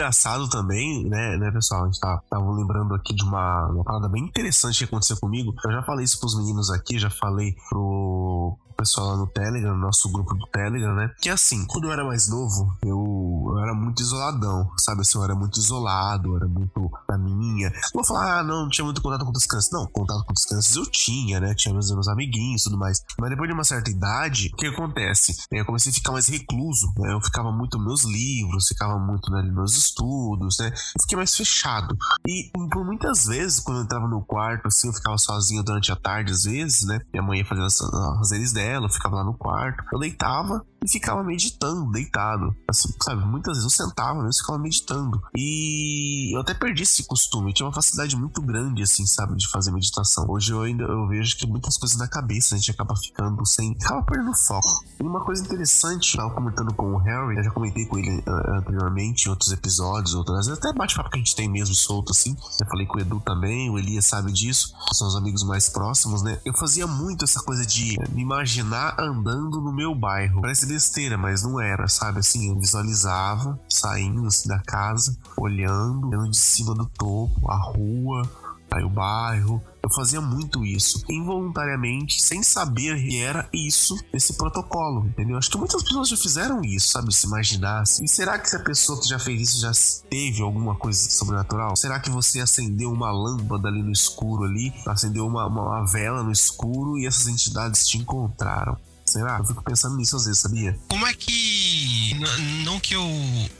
[0.04, 1.84] Engraçado também, né, né, pessoal?
[1.84, 5.54] A gente tá, tava lembrando aqui de uma, uma parada bem interessante que aconteceu comigo.
[5.66, 9.80] Eu já falei isso pros meninos aqui, já falei pro, pessoal lá no Telegram, no
[9.80, 11.10] nosso grupo do Telegram, né?
[11.22, 15.02] Que assim, quando eu era mais novo, eu, eu era muito isoladão, sabe?
[15.02, 17.70] Assim, eu era muito isolado, eu era muito na minha.
[17.70, 19.72] Não vou falar, ah, não, não tinha muito contato com crianças.
[19.72, 21.56] Não, contato com crianças eu tinha, né?
[21.56, 23.02] Tinha meus, meus amiguinhos e tudo mais.
[23.20, 25.34] Mas depois de uma certa idade, o que acontece?
[25.52, 27.14] Eu comecei a ficar mais recluso, né?
[27.14, 30.68] Eu ficava muito nos meus livros, ficava muito né, nos meus estudos, né?
[30.68, 31.96] Eu fiquei mais fechado.
[32.28, 35.96] E por muitas vezes, quando eu entrava no quarto, assim, eu ficava sozinho durante a
[35.96, 37.00] tarde, às vezes, né?
[37.14, 39.84] Minha mãe ia fazer as, as dela dela, eu ficava lá no quarto.
[39.94, 42.56] Eu deitava e ficava meditando, deitado.
[42.68, 43.26] Assim, sabe?
[43.26, 45.22] Muitas vezes eu sentava mesmo ficava meditando.
[45.36, 47.52] E eu até perdi esse costume.
[47.52, 49.36] Eu tinha uma facilidade muito grande, assim, sabe?
[49.36, 50.26] De fazer meditação.
[50.30, 53.76] Hoje eu ainda eu vejo que muitas coisas na cabeça a gente acaba ficando sem.
[53.82, 54.86] acaba perdendo foco.
[55.00, 58.20] E uma coisa interessante, eu tava comentando com o Harry, eu já comentei com ele
[58.20, 62.36] uh, anteriormente em outros episódios, outras até bate-papo que a gente tem mesmo solto, assim.
[62.60, 66.22] Já falei com o Edu também, o Elias sabe disso, são os amigos mais próximos,
[66.22, 66.40] né?
[66.46, 70.42] Eu fazia muito essa coisa de me imaginar andando no meu bairro.
[70.42, 72.20] Parece besteira, mas não era, sabe?
[72.20, 78.30] Assim, eu visualizava saindo assim, da casa, olhando, olhando de cima do topo, a rua,
[78.72, 79.62] aí o bairro.
[79.84, 85.38] Eu fazia muito isso, involuntariamente, sem saber que era isso, esse protocolo, entendeu?
[85.38, 87.14] Acho que muitas pessoas já fizeram isso, sabe?
[87.14, 87.84] Se imaginar.
[88.02, 89.72] E será que se a pessoa que já fez isso já
[90.10, 91.76] teve alguma coisa sobrenatural?
[91.76, 96.24] Será que você acendeu uma lâmpada ali no escuro ali, acendeu uma, uma, uma vela
[96.24, 98.78] no escuro e essas entidades te encontraram?
[99.14, 99.38] Será?
[99.38, 100.76] Eu fico pensando nisso às vezes, sabia?
[100.90, 102.20] Como é que.
[102.64, 103.08] Não que eu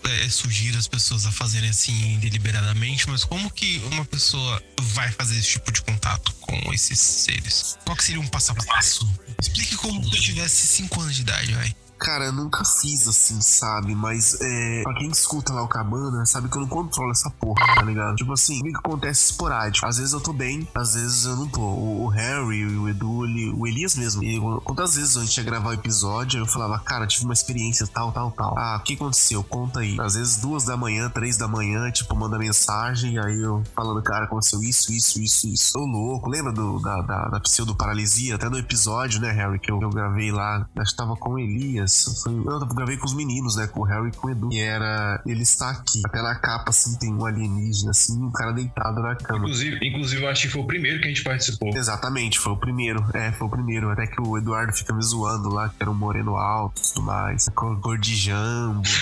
[0.04, 5.38] é, sugiro as pessoas a fazerem assim deliberadamente, mas como que uma pessoa vai fazer
[5.38, 7.78] esse tipo de contato com esses seres?
[7.86, 9.08] Qual que seria um passo a passo?
[9.40, 11.76] Explique como se eu tivesse 5 anos de idade, vai.
[12.04, 13.96] Cara, eu nunca fiz assim, sabe?
[13.96, 17.66] Mas é, pra quem escuta lá o Cabana, sabe que eu não controlo essa porra,
[17.76, 18.18] tá ligado?
[18.18, 19.88] Tipo assim, o que acontece esporádico.
[19.88, 21.62] Às vezes eu tô bem, às vezes eu não tô.
[21.62, 23.20] O, o Harry, o Edu,
[23.58, 24.22] o Elias mesmo.
[24.22, 27.88] E, quantas vezes a gente ia gravar o episódio, eu falava, cara, tive uma experiência
[27.88, 28.54] tal, tal, tal.
[28.58, 29.42] Ah, o que aconteceu?
[29.42, 29.96] Conta aí.
[30.02, 34.26] Às vezes duas da manhã, três da manhã, tipo, manda mensagem, aí eu falando, cara,
[34.26, 35.72] aconteceu isso, isso, isso, isso.
[35.72, 36.30] Tô louco.
[36.30, 38.36] Lembra do, da, da, da pseudo-paralisia?
[38.36, 40.68] Até no episódio, né, Harry, que eu, eu gravei lá.
[40.76, 43.68] Acho que tava com o Elias foi, eu gravei com os meninos, né?
[43.68, 44.50] Com o Harry e com o Edu.
[44.52, 45.22] E era.
[45.26, 46.02] Ele está aqui.
[46.06, 49.40] Até na capa, assim, tem um alienígena, assim, um cara deitado na cama.
[49.40, 51.70] Inclusive, inclusive, eu acho que foi o primeiro que a gente participou.
[51.76, 53.04] Exatamente, foi o primeiro.
[53.14, 53.90] É, foi o primeiro.
[53.90, 57.06] Até que o Eduardo fica me zoando lá, que era um moreno alto e tudo
[57.06, 57.50] mais.
[57.50, 58.82] Cor, cor de jambo.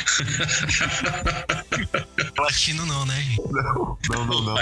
[2.37, 3.41] Latino não, né, gente?
[3.51, 4.55] Não, não, não, não.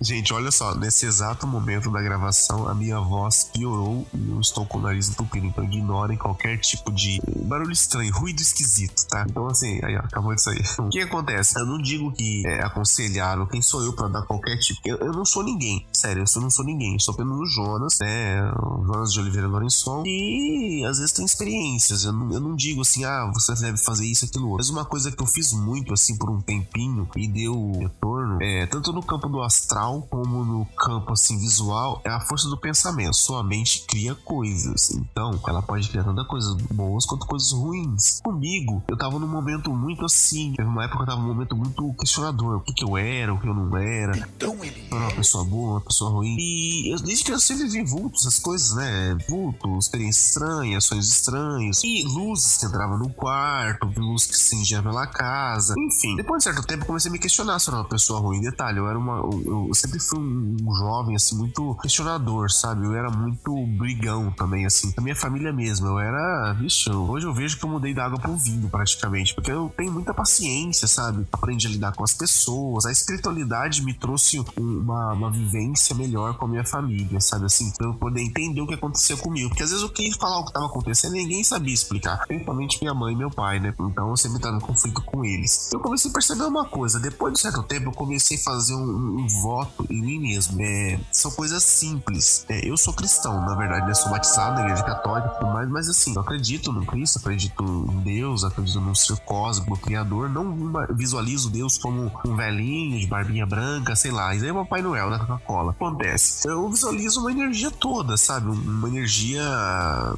[0.00, 4.66] Gente, olha só, nesse exato momento da gravação, a minha voz piorou e eu estou
[4.66, 5.46] com o nariz entupido.
[5.46, 7.20] Então ignorem qualquer tipo de
[7.54, 9.24] barulho estranho, ruído esquisito, tá?
[9.28, 10.64] Então, assim, aí, ó, acabou de sair.
[10.84, 11.58] O que acontece?
[11.58, 14.80] Eu não digo que é aconselhável, quem sou eu pra dar qualquer tipo.
[14.84, 16.94] Eu, eu não sou ninguém, sério, eu não sou ninguém.
[16.94, 18.42] Eu sou apenas o Jonas, né?
[18.52, 20.02] O Jonas de Oliveira Lourençon.
[20.04, 22.04] E às vezes tem experiências.
[22.04, 24.58] Eu não, eu não digo assim, ah, você deve fazer isso, aquilo outro.
[24.58, 28.66] Mas uma coisa que eu fiz muito, assim, por um tempinho e deu retorno, é,
[28.66, 33.16] tanto no campo do astral como no campo, assim, visual, é a força do pensamento.
[33.16, 34.90] Sua mente cria coisas.
[34.90, 38.20] Então, ela pode criar tanto coisas boas quanto coisas ruins.
[38.22, 40.52] Comigo, eu tava num momento muito assim.
[40.56, 42.56] Teve uma época que eu tava num momento muito questionador.
[42.56, 44.16] O que, que eu era, o que eu não era.
[44.36, 44.88] Então ele.
[44.90, 45.16] Eu era uma é.
[45.16, 46.36] pessoa boa, uma pessoa ruim.
[46.38, 49.16] E eu, desde que eu sempre vi vultos, essas coisas, né?
[49.28, 51.82] Vultos, experiências estranhas, sonhos estranhos.
[51.84, 55.74] E luzes que entravam no quarto, luzes que se pela casa.
[55.78, 58.20] Enfim, depois de certo tempo, eu comecei a me questionar se eu era uma pessoa
[58.20, 58.40] ruim.
[58.40, 59.18] Detalhe, eu era uma.
[59.18, 62.86] Eu, eu sempre fui um, um jovem, assim, muito questionador, sabe?
[62.86, 64.92] Eu era muito brigão também, assim.
[64.92, 65.86] Da minha família mesmo.
[65.86, 66.54] Eu era.
[66.54, 69.34] Vixe, hoje eu vejo vejo que eu mudei da água pro vinho, praticamente.
[69.34, 71.26] Porque eu tenho muita paciência, sabe?
[71.32, 72.86] Aprendi a lidar com as pessoas.
[72.86, 77.46] A espiritualidade me trouxe uma, uma vivência melhor com a minha família, sabe?
[77.46, 79.50] Assim, pra eu poder entender o que aconteceu comigo.
[79.50, 82.26] Porque às vezes eu queria falar o que tava acontecendo ninguém sabia explicar.
[82.26, 83.74] Principalmente minha mãe e meu pai, né?
[83.78, 85.70] Então eu sempre tava em conflito com eles.
[85.72, 86.98] Eu comecei a perceber uma coisa.
[86.98, 90.18] Depois de um certo tempo, eu comecei a fazer um, um, um voto em mim
[90.18, 90.60] mesmo.
[90.60, 92.44] É, são coisas simples.
[92.48, 93.94] É, eu sou cristão, na verdade, né?
[93.94, 97.44] Sou batizado na igreja católica e tudo mais, mas assim, eu acredito no Cristo, acredito
[97.44, 103.06] acredito em Deus, acredito num ser cósmico, criador, não visualizo Deus como um velhinho de
[103.06, 104.34] barbinha branca, sei lá.
[104.34, 105.72] Isso aí é Papai Noel da Coca-Cola.
[105.72, 106.48] Acontece.
[106.48, 108.48] Eu visualizo uma energia toda, sabe?
[108.48, 109.42] Uma energia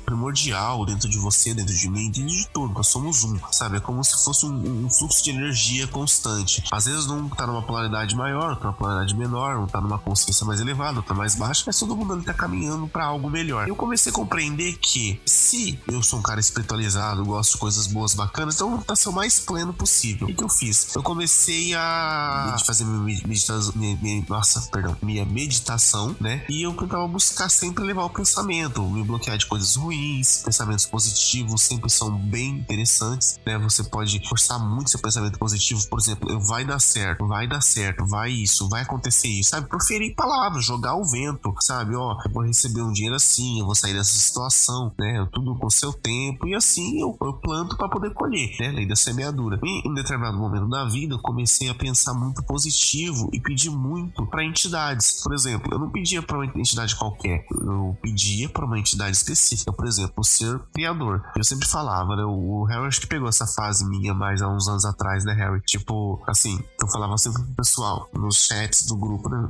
[0.05, 2.73] primordial dentro de você, dentro de mim, dentro de tudo.
[2.73, 3.77] Nós somos um, sabe?
[3.77, 6.63] É como se fosse um, um fluxo de energia constante.
[6.71, 10.47] Às vezes um tá numa polaridade maior, outro numa polaridade menor, um tá numa consciência
[10.47, 13.69] mais elevada, outro tá mais baixa, mas todo mundo ali tá caminhando para algo melhor.
[13.69, 17.87] Eu comecei a compreender que se eu sou um cara espiritualizado, eu gosto de coisas
[17.87, 20.29] boas, bacanas, então vou ser o mais pleno possível.
[20.29, 20.95] O que, eu fiz?
[20.95, 26.45] Eu comecei a fazer minha meditação, minha, nossa, perdão, minha meditação, né?
[26.49, 31.63] E eu tentava buscar sempre levar o pensamento, me bloquear de coisas ruins, pensamentos positivos
[31.63, 33.59] sempre são bem interessantes, né?
[33.59, 38.07] Você pode forçar muito seu pensamento positivo, por exemplo, vai dar certo, vai dar certo,
[38.07, 39.69] vai isso, vai acontecer isso, sabe?
[39.69, 41.95] Proferir palavras, jogar o vento, sabe?
[41.97, 45.27] Ó, eu vou receber um dinheiro assim, eu vou sair dessa situação, né?
[45.33, 48.71] Tudo com seu tempo e assim eu, eu planto para poder colher, né?
[48.71, 49.59] Lei da semeadura.
[49.63, 54.27] E em determinado momento da vida, eu comecei a pensar muito positivo e pedir muito
[54.27, 55.23] para entidades.
[55.23, 59.73] Por exemplo, eu não pedia para uma entidade qualquer, eu pedia para uma entidade específica,
[59.73, 61.23] por exemplo, o ser criador.
[61.37, 62.25] Eu sempre falava, né?
[62.25, 65.61] O Harry acho que pegou essa fase minha mais há uns anos atrás, né, Harry?
[65.63, 69.47] Tipo, assim, eu falava sempre pro pessoal nos chats do grupo, né?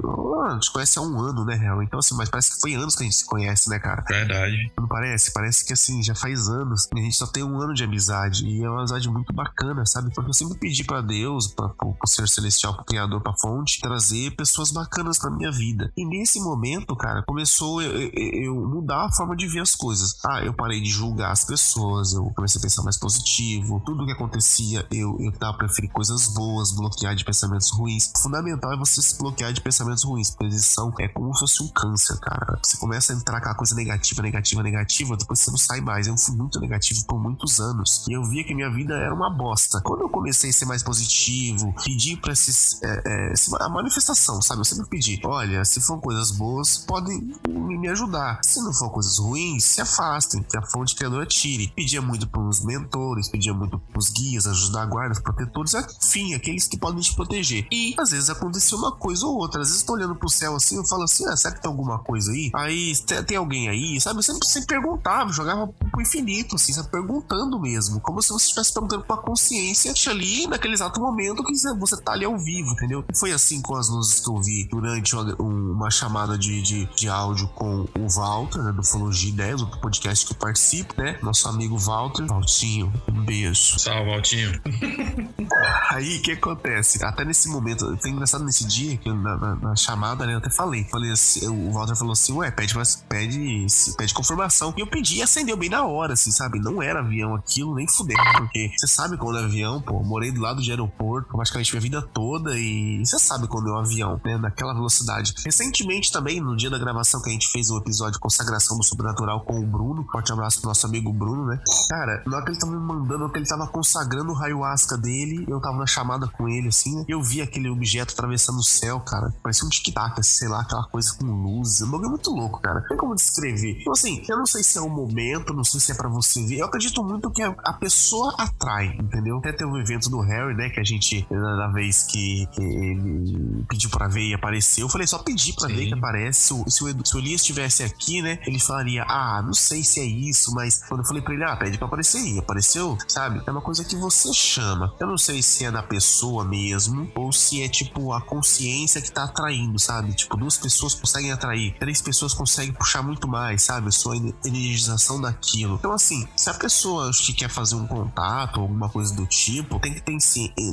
[0.49, 1.85] A gente conhece há um ano, né, Harry?
[1.85, 4.05] Então, assim, mas parece que foi anos que a gente se conhece, né, cara?
[4.09, 4.73] Verdade.
[4.77, 5.33] Não parece?
[5.33, 6.89] Parece que, assim, já faz anos.
[6.93, 8.47] A gente só tem um ano de amizade.
[8.47, 10.13] E é uma amizade muito bacana, sabe?
[10.15, 14.35] Porque eu sempre pedi para Deus, para o ser celestial, pro Criador, pra fonte, trazer
[14.37, 15.93] pessoas bacanas na minha vida.
[15.97, 20.19] E nesse momento, cara, começou eu, eu, eu, mudar a forma de ver as coisas.
[20.25, 23.83] Ah, eu parei de julgar as pessoas, eu comecei a pensar mais positivo.
[23.85, 28.13] Tudo que acontecia, eu, eu tava preferir coisas boas, bloquear de pensamentos ruins.
[28.17, 31.63] O fundamental é você se bloquear de pensamentos ruins, porque são é como se fosse
[31.63, 32.59] um câncer, cara.
[32.63, 36.07] Você começa a entrar com a coisa negativa, negativa, negativa, depois você não sai mais.
[36.07, 39.31] Eu fui muito negativo por muitos anos e eu via que minha vida era uma
[39.31, 39.81] bosta.
[39.83, 42.83] Quando eu comecei a ser mais positivo, pedir pra esses.
[42.83, 44.61] É, é, a manifestação, sabe?
[44.61, 48.41] Eu sempre pedi: olha, se for coisas boas, podem me ajudar.
[48.43, 51.73] Se não for coisas ruins, se afastem, que a fonte criadora tire.
[51.75, 57.01] Pedia muito pros mentores, pedia muito pros guias, ajudar guardas, protetores, enfim, aqueles que podem
[57.01, 57.67] te proteger.
[57.71, 59.61] E às vezes aconteceu uma coisa ou outra.
[59.61, 61.71] Às vezes eu tô olhando pro céu assim, eu falo assim: ah, será que tem
[61.71, 62.51] alguma coisa aí?
[62.55, 64.19] Aí tem, tem alguém aí, sabe?
[64.19, 66.89] Eu sempre, sempre perguntava, jogava pro infinito, assim, sabe?
[66.97, 68.01] Perguntando mesmo.
[68.01, 72.13] Como se você estivesse perguntando com a consciência ali naquele exato momento que você tá
[72.13, 73.05] ali ao vivo, entendeu?
[73.15, 77.09] Foi assim com as luzes que eu vi durante uma, uma chamada de, de, de,
[77.09, 81.19] áudio com o Walter, né, do Fologia 10, o podcast que eu participo, né?
[81.23, 82.25] Nosso amigo Walter.
[82.27, 83.79] Valtinho, um beijo.
[83.79, 84.59] Salve, Valtinho.
[85.91, 87.05] Aí, o que acontece?
[87.05, 90.51] Até nesse momento, foi engraçado nesse dia, que na, na, na chamada, né, eu até
[90.51, 90.85] falei.
[90.85, 92.75] Falei assim, o Walter falou assim, ué, pede,
[93.09, 93.67] pede,
[93.97, 94.73] pede confirmação.
[94.77, 96.59] E eu pedi e acendeu bem na hora, assim, sabe?
[96.59, 98.17] Não era avião aquilo, nem fudeu.
[98.39, 102.03] Porque você sabe quando é avião, pô, morei do lado de aeroporto, praticamente minha vida
[102.03, 104.37] toda, e você sabe quando é um avião, né?
[104.37, 105.35] Naquela velocidade.
[105.45, 109.41] Recentemente também, no dia da gravação que a gente fez o episódio Consagração do Sobrenatural
[109.45, 111.61] com o Bruno, forte abraço pro nosso amigo Bruno, né?
[111.89, 115.45] Cara, na hora que ele tava me mandando, que ele tava consagrando o ayahuasca dele,
[115.49, 117.05] eu tava na chamada com ele, assim, né?
[117.09, 119.33] Eu vi aquele objeto atravessando o céu, cara.
[119.43, 121.83] Parecia um tic-tac, sei lá, aquela coisa com luzes.
[121.83, 122.81] Um bagulho muito louco, cara.
[122.81, 123.79] Não tem como descrever.
[123.81, 126.45] Então, assim, eu não sei se é um momento, não sei se é para você
[126.47, 126.63] ver.
[126.67, 129.39] Eu acredito muito que a pessoa atrai, entendeu?
[129.39, 130.69] Até teve um evento do Harry, né?
[130.69, 135.19] Que a gente, na vez que, ele pediu pra ver e apareceu, eu falei, só
[135.19, 135.77] pedir pra Sim.
[135.77, 136.41] ver que aparece.
[136.41, 138.41] Se o, se o, Elias estivesse aqui, né?
[138.45, 141.57] Ele falaria, ah, não sei se é isso, mas quando eu falei pra ele, ah,
[141.57, 142.39] pede pra aparecer aí.
[142.41, 143.41] Apareceu, sabe?
[143.47, 144.93] É uma coisa que você chama.
[144.99, 149.13] Eu não sei se é da pessoa mesmo ou se é tipo a consciência que
[149.13, 150.13] tá atraindo, sabe?
[150.15, 153.87] Tipo, duas pessoas conseguem atrair, três pessoas conseguem puxar muito mais, sabe?
[153.87, 155.77] A sua energização daquilo.
[155.77, 159.95] Então, assim, se a pessoa que quer fazer um contato, alguma coisa do tipo, tem
[159.95, 160.17] que ter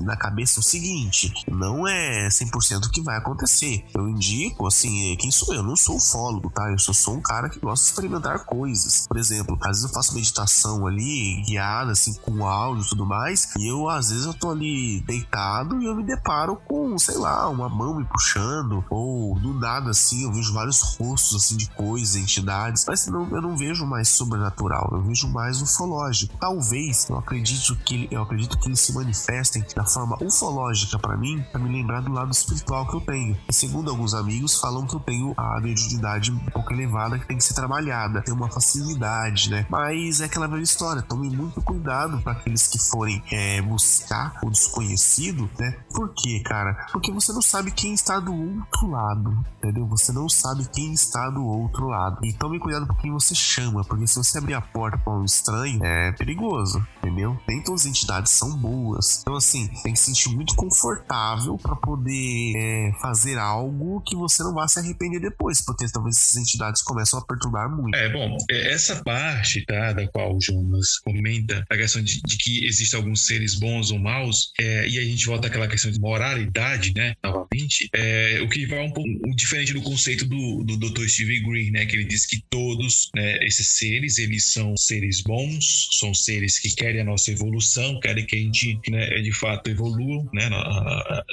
[0.03, 3.85] na cabeça o seguinte: não é 100% o que vai acontecer.
[3.93, 5.63] Eu indico, assim, quem sou eu?
[5.63, 6.69] eu não sou ufólogo, tá?
[6.69, 9.07] Eu só sou um cara que gosta de experimentar coisas.
[9.07, 13.55] Por exemplo, às vezes eu faço meditação ali, guiada, assim, com áudio e tudo mais,
[13.57, 17.47] e eu, às vezes, eu tô ali deitado e eu me deparo com, sei lá,
[17.49, 22.15] uma mão me puxando, ou do nada, assim, eu vejo vários rostos, assim, de coisas,
[22.15, 26.37] entidades, mas não, eu não vejo mais sobrenatural, eu vejo mais ufológico.
[26.39, 31.43] Talvez eu acredito que eu acredito que eles se manifestem da forma ufológica para mim,
[31.51, 33.37] para me lembrar do lado espiritual que eu tenho.
[33.49, 37.37] E segundo alguns amigos, falam que eu tenho a mediunidade um pouco elevada que tem
[37.37, 39.65] que ser trabalhada, tem uma facilidade, né?
[39.69, 44.49] Mas é aquela velha história, tome muito cuidado para aqueles que forem é, buscar o
[44.49, 45.71] desconhecido, né?
[45.93, 46.87] Por quê, cara?
[46.91, 49.87] Porque você não sabe quem está do outro lado, entendeu?
[49.87, 52.23] Você não sabe quem está do outro lado.
[52.23, 55.23] E tome cuidado com quem você chama, porque se você abrir a porta para um
[55.23, 57.39] estranho, é perigoso, entendeu?
[57.47, 59.21] Nem todas as entidades são boas.
[59.21, 64.43] Então, assim, tem que se sentir muito confortável para poder é, fazer algo que você
[64.43, 67.95] não vá se arrepender depois, porque talvez essas entidades começam a perturbar muito.
[67.95, 72.37] É, bom, é, essa parte, tá, da qual o Jonas comenta, a questão de, de
[72.37, 75.99] que existem alguns seres bons ou maus, é, e a gente volta àquela questão de
[75.99, 81.07] moralidade, né, novamente, é, o que vai um pouco diferente do conceito do, do Dr.
[81.07, 85.52] Steve Green, né, que ele diz que todos né, esses seres, eles são seres bons,
[85.61, 90.23] são seres que querem a nossa evolução, querem que a gente, né, de fato, evolua,
[90.33, 90.49] né,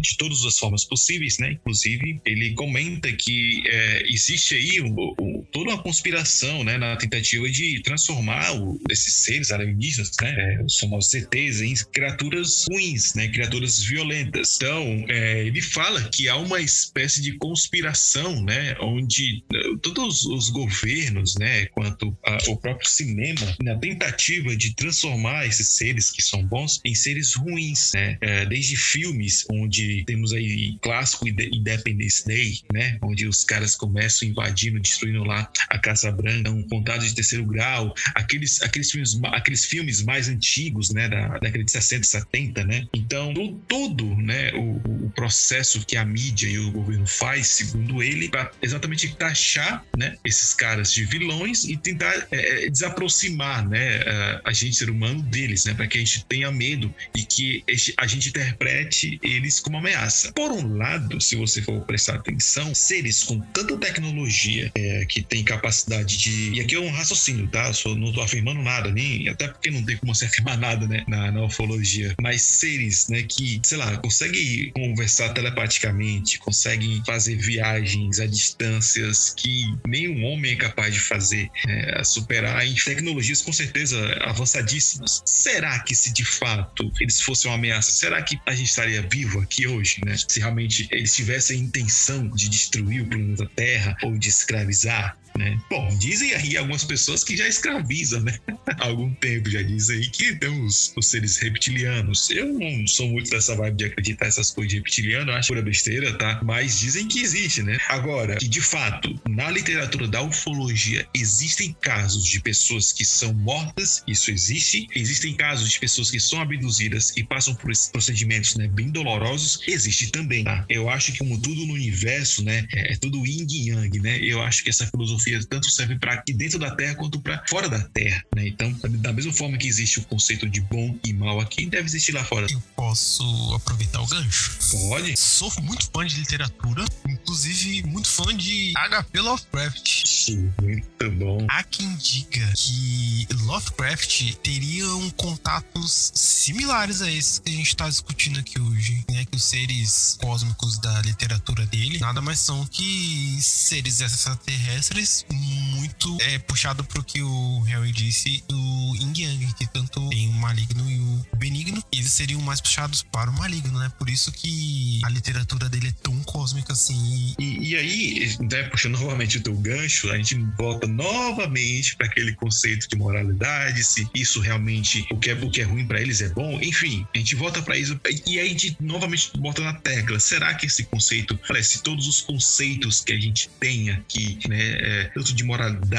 [0.03, 5.45] de todas as formas possíveis, né, inclusive ele comenta que é, existe aí um, um,
[5.53, 11.15] toda uma conspiração, né, na tentativa de transformar o, esses seres alienígenas, né, é, os
[11.15, 14.57] ETs, em criaturas ruins, né, criaturas violentas.
[14.57, 20.51] Então, é, ele fala que há uma espécie de conspiração, né, onde é, todos os
[20.51, 22.17] governos, né, quanto
[22.49, 24.10] ao próprio cinema, na tentativa
[24.57, 30.05] de transformar esses seres que são bons em seres ruins, né, é, desde filmes onde
[30.05, 36.11] temos aí clássico Independence Day, né, onde os caras começam invadindo, destruindo lá a Casa
[36.11, 41.39] Branca, um contato de terceiro grau, aqueles, aqueles, filmes, aqueles filmes mais antigos, né, da
[41.39, 42.87] década de 60, 70, né?
[42.95, 43.33] Então,
[43.69, 48.51] todo, né, o, o processo que a mídia e o governo faz, segundo ele, para
[48.63, 54.00] exatamente taxar, né, esses caras de vilões e tentar é, é desaproximar, né,
[54.45, 57.65] a gente ser humano deles, né, para que a gente tenha medo e que
[57.99, 60.33] a gente interprete eles como ameaça.
[60.33, 65.45] Por um lado, se você for prestar atenção, seres com tanta tecnologia é, que tem
[65.45, 66.53] capacidade de.
[66.53, 67.71] E aqui é um raciocínio, tá?
[67.85, 69.29] Eu não tô afirmando nada, nem.
[69.29, 71.05] Até porque não tem como se afirmar nada, né?
[71.07, 72.15] Na, na ufologia.
[72.21, 79.65] Mas seres, né, que, sei lá, conseguem conversar telepaticamente, conseguem fazer viagens a distâncias que
[79.87, 83.90] nenhum homem é capaz de fazer, é, superar em tecnologias com certeza
[84.21, 85.23] avançadíssimas.
[85.25, 89.41] Será que se de fato eles fossem uma ameaça, será que a gente estaria vivo
[89.41, 90.17] aqui hoje, né?
[90.17, 95.59] Se realmente eles tivessem a intenção de destruir o planeta Terra ou de escravizar, né?
[95.71, 98.39] Bom, dizem aí algumas pessoas que já escravizam, né?
[98.79, 102.31] Há algum tempo já dizem aí que tem os, os seres reptilianos.
[102.31, 106.13] Eu não sou muito dessa vibe de acreditar essas coisas de reptiliano, acho pura besteira,
[106.19, 106.41] tá?
[106.43, 107.79] Mas dizem que existe, né?
[107.89, 114.03] Agora, que de fato, na literatura da ufologia existem casos de pessoas que são mortas,
[114.07, 114.87] isso existe.
[114.95, 119.61] Existem casos de pessoas que são abduzidas e passam por esses procedimentos, né, bem dolorosos,
[119.67, 120.65] existe também, tá?
[120.69, 124.19] Eu acho que como tudo no universo, né, é, é tudo yin yang, né?
[124.19, 127.43] Eu acho que essa filosofia filosofia tanto serve para aqui dentro da Terra quanto para
[127.49, 128.49] fora da Terra, né?
[128.49, 132.13] Então, da mesma forma que existe o conceito de bom e mal aqui, deve existir
[132.13, 132.47] lá fora.
[132.51, 134.59] Eu posso aproveitar o gancho?
[134.89, 135.17] Pode.
[135.17, 139.21] Sou muito fã de literatura, inclusive muito fã de H.P.
[139.21, 140.07] Lovecraft.
[140.07, 141.47] Sim, muito bom.
[141.51, 148.39] Há quem diga que Lovecraft teriam contatos similares a esses que a gente está discutindo
[148.39, 149.25] aqui hoje, né?
[149.25, 155.60] Que os seres cósmicos da literatura dele nada mais são que seres extraterrestres Peace.
[156.01, 158.57] Muito é, puxado pro que o Harry disse do
[158.97, 163.31] Yin Yang, que tanto tem o maligno e o benigno, eles seriam mais puxados para
[163.31, 163.91] o maligno, né?
[163.99, 167.35] Por isso que a literatura dele é tão cósmica assim.
[167.39, 172.35] E, e aí, né, puxando novamente o teu gancho, a gente volta novamente para aquele
[172.35, 176.21] conceito de moralidade, se isso realmente, o que é, o que é ruim para eles
[176.21, 179.75] é bom, enfim, a gente volta para isso e aí a gente novamente volta na
[179.75, 180.19] tecla.
[180.19, 185.05] Será que esse conceito, parece todos os conceitos que a gente tem aqui, né, é,
[185.15, 185.90] tanto de moralidade,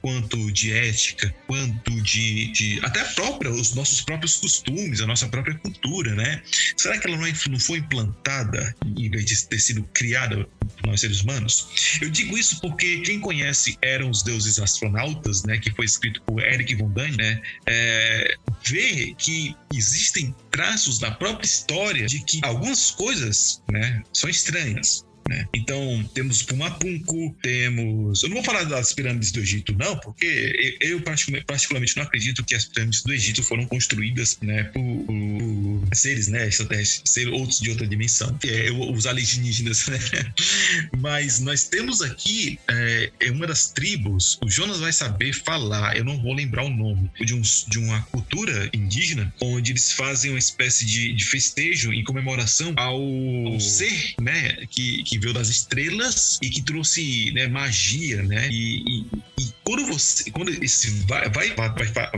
[0.00, 5.54] quanto de ética, quanto de, de, até própria, os nossos próprios costumes, a nossa própria
[5.58, 6.42] cultura, né?
[6.76, 10.86] Será que ela não, é, não foi implantada em vez de ter sido criada por
[10.86, 11.98] nós seres humanos?
[12.00, 16.42] Eu digo isso porque quem conhece Eram os Deuses Astronautas, né, que foi escrito por
[16.42, 22.90] Eric von Däniken, né, é, vê que existem traços na própria história de que algumas
[22.90, 25.04] coisas, né, são estranhas.
[25.28, 25.46] Né?
[25.54, 28.22] Então, temos Pumapunku, temos.
[28.22, 32.54] Eu não vou falar das pirâmides do Egito, não, porque eu particularmente não acredito que
[32.54, 37.70] as pirâmides do Egito foram construídas né, por, por seres né, extraterrestres, ser outros de
[37.70, 39.86] outra dimensão, que é os alienígenas.
[39.90, 40.32] Né?
[40.98, 46.20] Mas nós temos aqui é, uma das tribos, o Jonas vai saber falar, eu não
[46.20, 50.86] vou lembrar o nome, de, um, de uma cultura indígena, onde eles fazem uma espécie
[50.86, 53.00] de, de festejo em comemoração ao,
[53.46, 58.48] ao ser né, que, que veio das estrelas e que trouxe né, magia, né?
[58.48, 59.06] E, e,
[59.40, 61.68] e, quando você, quando esse vai, vai, vai,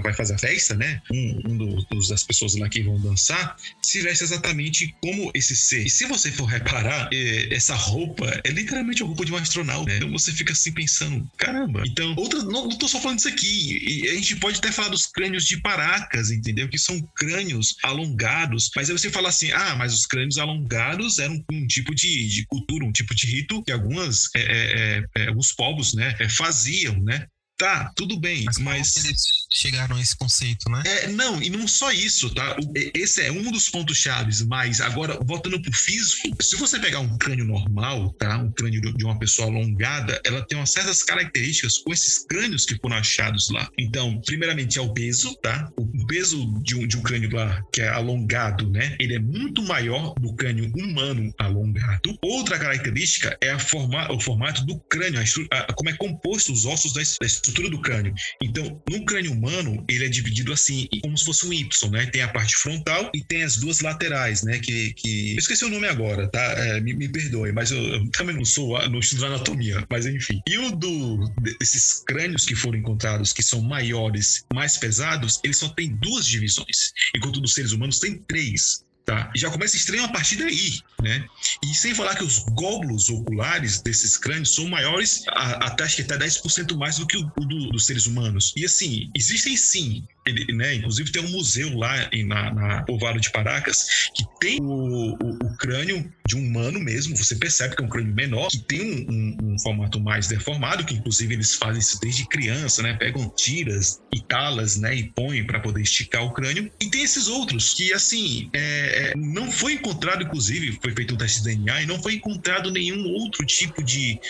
[0.03, 1.01] vai fazer a festa, né?
[1.11, 5.86] Um, um dos, das pessoas lá que vão dançar se veste exatamente como esse ser.
[5.86, 9.90] E se você for reparar, é, essa roupa é literalmente a roupa de um astronauta.
[9.90, 9.97] Né?
[9.97, 11.82] Então você fica assim pensando, caramba.
[11.86, 14.03] Então, outra, não, não tô só falando disso aqui.
[14.05, 16.68] E a gente pode até falar dos crânios de Paracas, entendeu?
[16.68, 18.70] Que são crânios alongados.
[18.76, 22.47] Mas aí você fala assim, ah, mas os crânios alongados eram um tipo de, de
[22.47, 26.28] cultura, um tipo de rito que algumas, é, é, é, é alguns povos né, é,
[26.28, 27.26] faziam, né?
[27.57, 28.59] Tá, tudo bem, mas.
[28.59, 29.05] mas...
[29.05, 30.83] eles chegaram a esse conceito, né?
[30.85, 32.57] É, não, e não só isso, tá?
[32.95, 37.17] Esse é um dos pontos chaves, mas agora, voltando pro físico, se você pegar um
[37.19, 38.39] crânio normal, tá?
[38.39, 42.77] Um crânio de uma pessoa alongada, ela tem umas certas características com esses crânios que
[42.77, 43.69] foram achados lá.
[43.79, 45.71] Então, primeiramente é o peso, tá?
[45.79, 48.97] O peso de um, de um crânio lá que é alongado, né?
[48.99, 52.19] Ele é muito maior do crânio humano alongado.
[52.23, 55.21] Outra característica é a forma, o formato do crânio,
[55.53, 58.15] a, a, como é composto os ossos da, da estrutura do crânio.
[58.43, 62.07] Então, no crânio humano, ele é dividido assim, como se fosse um Y, né?
[62.07, 64.59] Tem a parte frontal e tem as duas laterais, né?
[64.59, 65.33] Que, que...
[65.33, 66.41] eu esqueci o nome agora, tá?
[66.41, 70.41] É, me, me, perdoe, mas eu, eu, também não sou, não estudo anatomia, mas enfim.
[70.49, 75.69] E o do desses crânios que foram encontrados, que são maiores, mais pesados, eles só
[75.69, 78.85] têm duas divisões, enquanto dos seres humanos tem três.
[79.05, 79.33] Tá?
[79.35, 81.27] Já começa estranho a partir daí, né?
[81.65, 86.17] E sem falar que os glóbulos oculares desses crânios são maiores, até acho que até
[86.17, 88.53] 10% mais do que o, o do, dos seres humanos.
[88.57, 93.21] E assim, existem sim ele, né, inclusive tem um museu lá em, na, na Povoado
[93.21, 97.17] de Paracas que tem o, o, o, crânio de um humano mesmo.
[97.17, 100.85] Você percebe que é um crânio menor, que tem um, um, um, formato mais deformado,
[100.85, 102.95] que inclusive eles fazem isso desde criança, né?
[102.95, 104.95] Pegam tiras e talas, né?
[104.95, 106.71] E põem para poder esticar o crânio.
[106.81, 111.16] E tem esses outros que, assim, é, é, não foi encontrado, inclusive, foi feito um
[111.16, 114.20] teste de DNA e não foi encontrado nenhum outro tipo de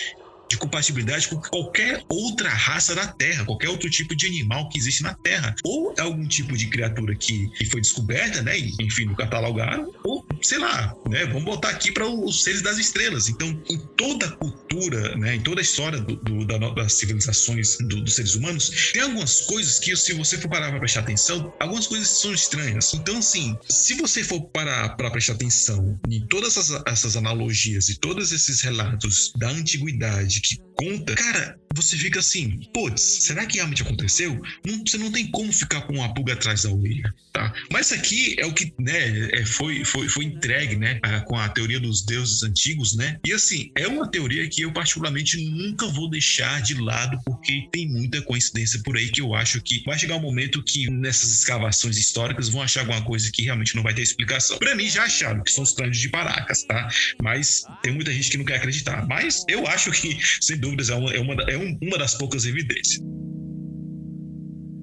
[0.53, 5.03] de compatibilidade com qualquer outra raça da Terra, qualquer outro tipo de animal que existe
[5.03, 5.55] na Terra.
[5.65, 8.59] Ou é algum tipo de criatura que, que foi descoberta, né?
[8.59, 11.25] E, enfim, no catalogaram, ou sei lá, né?
[11.27, 13.29] Vamos botar aqui para os seres das estrelas.
[13.29, 15.37] Então, em toda a cultura, né?
[15.37, 19.41] Em toda a história do, do, da, das civilizações do, dos seres humanos, tem algumas
[19.43, 22.93] coisas que, se você for parar para prestar atenção, algumas coisas são estranhas.
[22.93, 27.97] Então, assim, se você for parar para prestar atenção em todas essas, essas analogias e
[27.97, 33.83] todos esses relatos da antiguidade que conta, cara, você fica assim, putz, será que realmente
[33.83, 34.41] aconteceu?
[34.67, 37.53] Não, você não tem como ficar com uma pulga atrás da orelha, tá?
[37.71, 41.37] Mas isso aqui é o que, né, é, foi, foi, foi entregue, né, a, com
[41.37, 43.19] a teoria dos deuses antigos, né?
[43.25, 47.89] E assim, é uma teoria que eu particularmente nunca vou deixar de lado, porque tem
[47.89, 51.97] muita coincidência por aí que eu acho que vai chegar um momento que nessas escavações
[51.97, 54.59] históricas vão achar alguma coisa que realmente não vai ter explicação.
[54.59, 56.89] Para mim já acharam que são os crânios de Paracas, tá?
[57.23, 59.07] Mas tem muita gente que não quer acreditar.
[59.07, 63.01] Mas eu acho que, sem dúvidas, é uma, é uma, é uma das poucas evidências.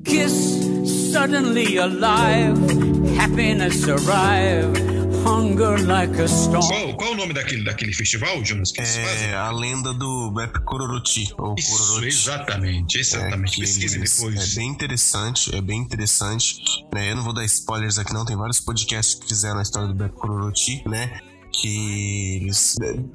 [0.06, 0.60] Kiss
[1.12, 2.58] suddenly alive,
[3.20, 4.72] happiness arrive,
[5.26, 6.68] hunger like a storm.
[6.68, 8.72] Qual, qual é o nome daquele, daquele festival, Jonas?
[8.72, 11.30] Que é a lenda do Bep Kororochi.
[11.38, 12.08] Ou Isso, Kororochi.
[12.08, 13.58] exatamente, exatamente.
[13.58, 14.54] É, Pesquisem depois.
[14.54, 16.56] É bem interessante, é bem interessante.
[16.94, 17.12] Né?
[17.12, 18.26] Eu não vou dar spoilers aqui, não.
[18.26, 21.20] Tem vários podcasts que fizeram a história do Bep Kororochi, né?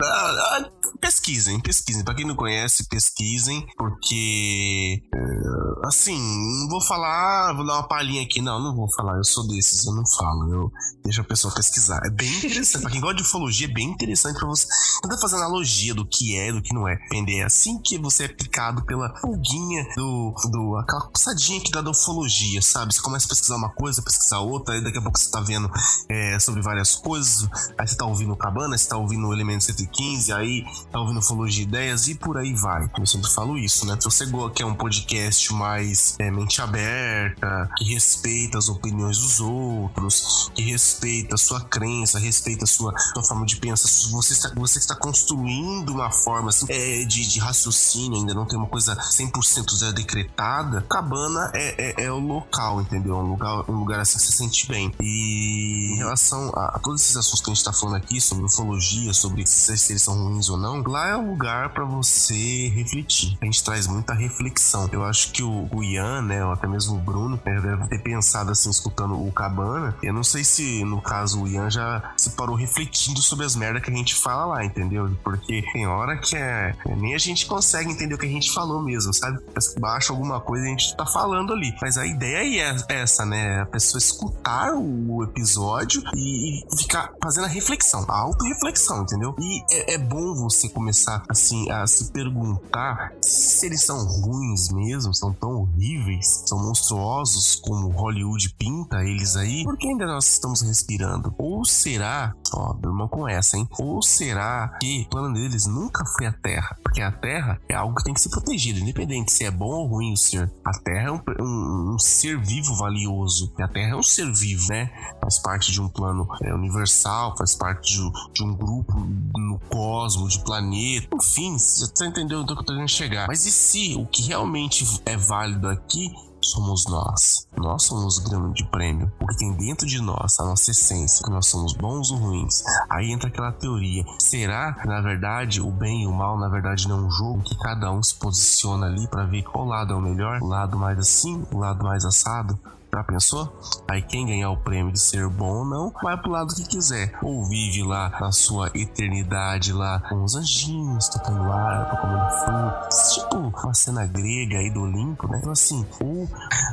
[0.02, 0.70] Ah, ah,
[1.00, 2.04] pesquisem, pesquisem.
[2.04, 5.02] Pra quem não conhece, pesquisem, porque.
[5.14, 8.40] É, assim, não vou falar, vou dar uma palhinha aqui.
[8.40, 9.16] Não, não vou falar.
[9.16, 10.52] Eu sou desses, eu não falo.
[10.52, 10.72] Eu
[11.04, 12.00] deixo a pessoa pesquisar.
[12.04, 12.82] É bem interessante.
[12.82, 14.66] pra quem gosta de ufologia, é bem interessante pra você.
[15.02, 16.94] Tentar fazer analogia do que é do que não é.
[17.06, 17.40] Entender?
[17.40, 20.34] É assim que você é picado pela pulguinha do.
[20.50, 22.94] do aquela passadinha que dá da ufologia, sabe?
[22.94, 25.70] Você começa a pesquisar uma coisa, pesquisar outra, aí daqui a pouco você tá vendo
[26.08, 29.64] é, sobre várias coisas, aí você tá ouvindo ouvindo Cabana, você tá ouvindo o Elemento
[29.64, 32.90] 115, aí tá ouvindo Ufologia Ideias e por aí vai.
[32.98, 33.96] Eu sempre falo isso, né?
[33.98, 40.50] Se você quer um podcast mais é, mente aberta, que respeita as opiniões dos outros,
[40.54, 44.78] que respeita a sua crença, respeita a sua, sua forma de pensar, você está, você
[44.78, 49.92] está construindo uma forma assim, é, de, de raciocínio, ainda não tem uma coisa 100%
[49.92, 53.16] decretada, Cabana é, é, é, o local, entendeu?
[53.16, 54.92] Um lugar, um lugar assim que você se sente bem.
[55.00, 58.44] E em relação a, a todos esses assuntos que a gente tá falando aqui, sobre
[58.44, 63.36] ufologia, sobre se eles são ruins ou não, lá é um lugar para você refletir.
[63.40, 64.88] A gente traz muita reflexão.
[64.92, 67.98] Eu acho que o, o Ian, né, ou até mesmo o Bruno, né, deve ter
[68.02, 69.96] pensado assim, escutando o Cabana.
[70.02, 73.82] Eu não sei se, no caso, o Ian já se parou refletindo sobre as merdas
[73.82, 75.10] que a gente fala lá, entendeu?
[75.22, 78.82] Porque tem hora que é, nem a gente consegue entender o que a gente falou
[78.82, 79.38] mesmo, sabe?
[79.78, 81.74] Baixa alguma coisa e a gente tá falando ali.
[81.80, 83.62] Mas a ideia é essa, né?
[83.62, 89.34] A pessoa escutar o episódio e, e ficar fazendo a reflexão auto-reflexão, entendeu?
[89.38, 95.14] E é, é, bom você começar, assim, a se perguntar se eles são ruins mesmo,
[95.14, 101.34] são tão horríveis, são monstruosos como Hollywood pinta eles aí, porque ainda nós estamos respirando?
[101.38, 103.68] Ou será, ó, durma com essa, hein?
[103.78, 106.76] Ou será que o plano deles nunca foi a Terra?
[106.82, 109.86] Porque a Terra é algo que tem que ser protegido, independente se é bom ou
[109.86, 110.52] ruim o ser.
[110.64, 113.52] A Terra é um, um, um ser vivo valioso.
[113.58, 114.90] A Terra é um ser vivo, né?
[115.20, 117.93] Faz parte de um plano é, universal, faz parte
[118.32, 118.94] de um grupo
[119.36, 123.26] no cosmos, de planeta, enfim, você tá entendendo onde eu tô querendo chegar.
[123.26, 126.12] Mas e se o que realmente é válido aqui
[126.44, 127.48] somos nós.
[127.56, 129.10] Nós somos o grande prêmio.
[129.20, 132.62] O que tem dentro de nós, a nossa essência, que nós somos bons ou ruins.
[132.90, 134.04] Aí entra aquela teoria.
[134.18, 137.42] Será que na verdade o bem e o mal, na verdade, não é um jogo
[137.42, 140.40] que cada um se posiciona ali para ver qual lado é o melhor?
[140.42, 142.58] O lado mais assim, o lado mais assado?
[142.94, 143.52] Já pensou?
[143.90, 147.18] Aí quem ganhar o prêmio de ser bom ou não, vai pro lado que quiser.
[147.22, 153.14] Ou vive lá na sua eternidade lá com os anjinhos tocando ar, comendo frutas.
[153.14, 155.38] Tipo uma cena grega aí do Olimpo, né?
[155.38, 156.28] Então assim, ou,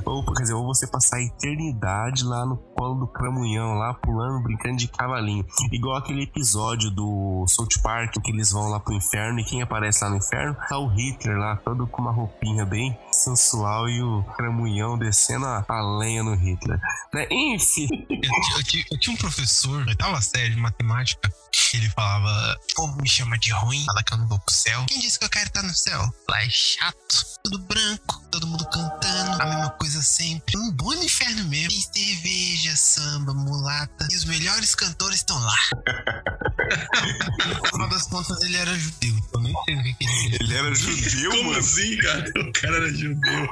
[0.05, 4.43] ou quer dizer, ou você passar a eternidade lá no colo do cramunhão, lá pulando,
[4.43, 5.43] brincando de cavalinho.
[5.72, 10.03] Igual aquele episódio do South Park que eles vão lá pro inferno e quem aparece
[10.03, 14.24] lá no inferno tá o Hitler lá, todo com uma roupinha bem sensual e o
[14.36, 15.82] cramunhão descendo a, a
[16.12, 16.80] lenha no Hitler.
[17.14, 17.28] Né?
[17.32, 17.88] Enfim.
[18.09, 21.34] Eu, eu, eu, tinha um professor, oitava série de matemática,
[21.74, 24.86] ele falava: como me chama de ruim, fala que eu não vou pro céu.
[24.88, 26.02] Quem disse que eu quero estar no céu?
[26.30, 30.58] Lá é chato, tudo branco, todo mundo cantando, a mesma coisa sempre.
[30.58, 31.70] Um bom inferno mesmo.
[31.93, 34.08] Tem cerveja, samba, mulata.
[34.12, 35.58] E os melhores cantores estão lá.
[37.47, 39.16] no final das contas, ele era judeu.
[39.34, 41.60] Eu nem sei o que, ele Ele era judeu, Como mano?
[41.60, 42.32] assim, cara?
[42.38, 43.47] O cara era judeu.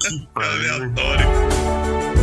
[0.00, 2.17] que aleatório.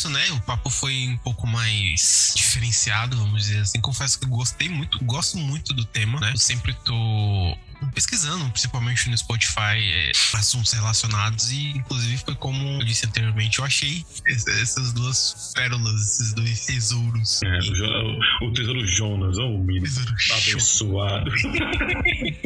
[0.00, 0.30] Isso, né?
[0.32, 3.80] O papo foi um pouco mais diferenciado, vamos dizer assim.
[3.80, 6.32] Confesso que gostei muito, gosto muito do tema, né?
[6.32, 7.56] Eu sempre tô
[7.94, 13.64] pesquisando, principalmente no Spotify, é, assuntos relacionados e, inclusive, foi como eu disse anteriormente, eu
[13.64, 14.04] achei
[14.60, 17.40] essas duas pérolas, esses dois tesouros.
[17.42, 17.58] É,
[18.42, 19.86] o, o, tesouro Jonas, ô oh, menino
[20.32, 21.30] abençoado.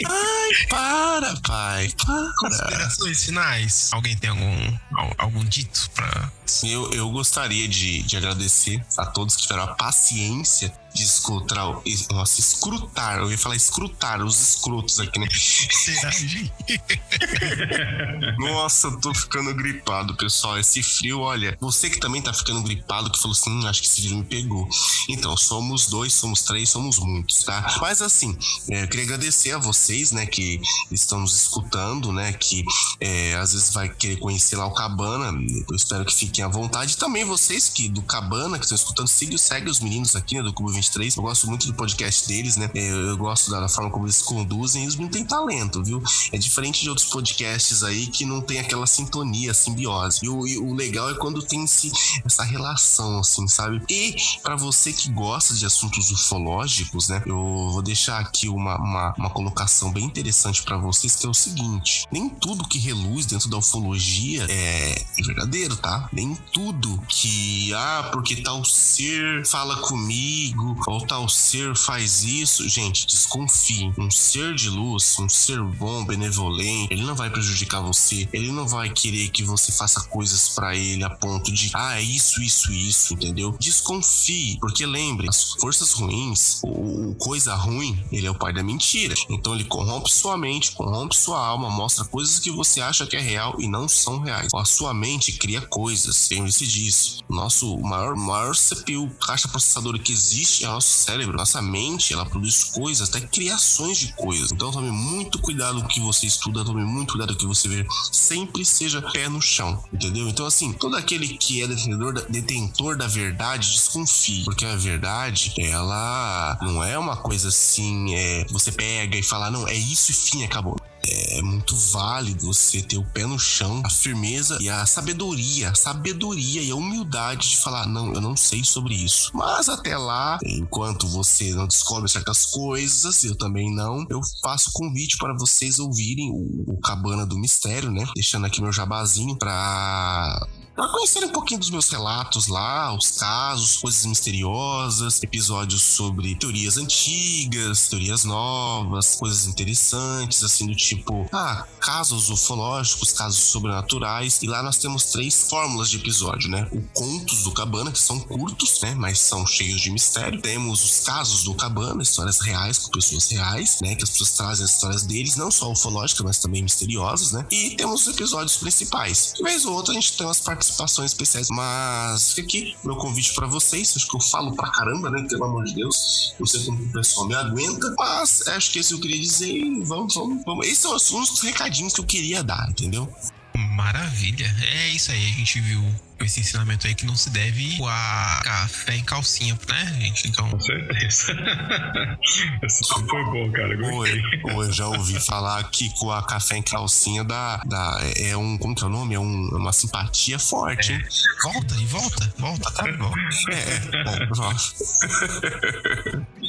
[0.07, 2.32] Ai, para, pai, para.
[2.39, 3.91] Considerações finais.
[3.93, 4.78] Alguém tem algum,
[5.18, 6.30] algum dito pra...
[6.62, 11.82] Eu, eu gostaria de, de agradecer a todos que tiveram a paciência de escutar,
[12.12, 15.26] nossa, escrutar, eu ia falar escrutar os escrotos aqui, né?
[18.38, 20.57] nossa, eu tô ficando gripado, pessoal.
[20.57, 23.88] Esse frio, olha, você que também tá ficando gripado, que falou assim, hum, acho que
[23.88, 24.68] esse frio me pegou.
[25.09, 27.76] Então, somos dois, somos três, somos muitos, tá?
[27.80, 28.38] Mas assim,
[28.70, 30.61] é, eu queria agradecer a vocês, né, que
[30.92, 32.64] estão nos escutando, né, que
[33.01, 35.36] é, às vezes vai querer conhecer lá o Cabana.
[35.68, 36.97] Eu espero que fiquem à vontade.
[36.97, 40.53] Também vocês que do Cabana, que estão escutando, siga, segue os meninos aqui, né, do
[40.53, 41.16] Cubo 20 23.
[41.16, 42.70] Eu gosto muito do podcast deles, né?
[42.74, 44.82] Eu, eu gosto da, da, forma como eles conduzem.
[44.82, 46.03] Eles não têm talento, viu?
[46.32, 50.20] É diferente de outros podcasts aí que não tem aquela sintonia, simbiose.
[50.22, 51.91] E o, e o legal é quando tem esse,
[52.24, 53.82] essa relação, assim, sabe?
[53.89, 57.22] E para você que gosta de assuntos ufológicos, né?
[57.26, 61.35] Eu vou deixar aqui uma, uma, uma colocação bem interessante para vocês, que é o
[61.35, 66.09] seguinte: nem tudo que reluz dentro da ufologia é verdadeiro, tá?
[66.12, 73.06] Nem tudo que, ah, porque tal ser fala comigo, ou tal ser faz isso, gente,
[73.06, 73.92] desconfie.
[73.98, 78.66] Um ser de luz, um ser bom, benevolente, ele não vai prejudicar você, ele não
[78.66, 82.72] vai querer que você faça coisas para ele a ponto de, ah, é isso, isso,
[82.72, 83.56] isso, entendeu?
[83.58, 89.14] Desconfie, porque lembre, as forças ruins, o coisa ruim, ele é o pai da mentira.
[89.28, 93.20] Então ele corrompe sua mente, corrompe sua alma, mostra coisas que você acha que é
[93.20, 94.48] real e não são reais.
[94.54, 97.22] A sua mente cria coisas, lembre-se disso.
[97.28, 103.08] Nosso maior, maior CPU, caixa processadora que existe nosso cérebro, nossa mente, ela produz coisas,
[103.08, 104.52] até criações de coisas.
[104.52, 107.46] Então tome muito cuidado com o que você estuda, tome muito cuidado com o que
[107.46, 107.86] você vê.
[108.12, 110.28] Sempre seja pé no chão, entendeu?
[110.28, 114.44] Então, assim, todo aquele que é detentor detentor da verdade, desconfie.
[114.44, 119.66] Porque a verdade, ela não é uma coisa assim, é, você pega e fala, não,
[119.68, 120.76] é isso e fim, acabou
[121.09, 125.74] é muito válido você ter o pé no chão, a firmeza e a sabedoria, a
[125.74, 129.30] sabedoria e a humildade de falar: não, eu não sei sobre isso.
[129.34, 135.16] Mas até lá, enquanto você não descobre certas coisas, eu também não, eu faço convite
[135.18, 138.07] para vocês ouvirem o, o Cabana do Mistério, né?
[138.14, 143.76] Deixando aqui meu jabazinho para para conhecer um pouquinho dos meus relatos lá, os casos,
[143.76, 152.28] coisas misteriosas, episódios sobre teorias antigas, teorias novas, coisas interessantes, assim, do tipo, ah, casos
[152.28, 154.42] ufológicos, casos sobrenaturais.
[154.42, 156.68] E lá nós temos três fórmulas de episódio, né?
[156.72, 158.94] O Contos do Cabana, que são curtos, né?
[158.96, 160.42] Mas são cheios de mistério.
[160.42, 163.94] Temos os casos do Cabana, histórias reais com pessoas reais, né?
[163.94, 167.46] Que as pessoas trazem as histórias deles, não só ufológicas, mas também misteriosas, né?
[167.50, 169.32] E temos os episódios principais.
[169.36, 171.48] De vez ou outra a gente tem umas participações especiais.
[171.50, 173.94] Mas fica aqui meu convite para vocês.
[173.96, 175.26] Acho que eu falo pra caramba, né?
[175.28, 176.34] Pelo amor de Deus.
[176.38, 177.94] Não sei como o pessoal me aguenta.
[177.98, 179.62] Mas acho que esse eu queria dizer.
[179.84, 180.66] Vamos, vamos, vamos.
[180.66, 183.08] Esses são os recadinhos que eu queria dar, entendeu?
[183.56, 184.52] Maravilha.
[184.72, 185.24] É isso aí.
[185.24, 185.82] A gente viu
[186.20, 190.28] esse ensinamento aí que não se deve a café em calcinha, né, gente?
[190.28, 190.48] Então.
[190.48, 191.34] Com certeza.
[192.62, 193.76] Esse foi bom, cara.
[193.86, 198.56] Ou eu, já ouvi falar que com a café em calcinha dá, dá, é um.
[198.58, 199.14] Como que é o nome?
[199.14, 200.96] É um, é uma simpatia forte, é.
[200.96, 201.04] hein?
[201.42, 203.12] Volta e volta, volta, tá bom.
[203.50, 204.62] É, é bom, volta.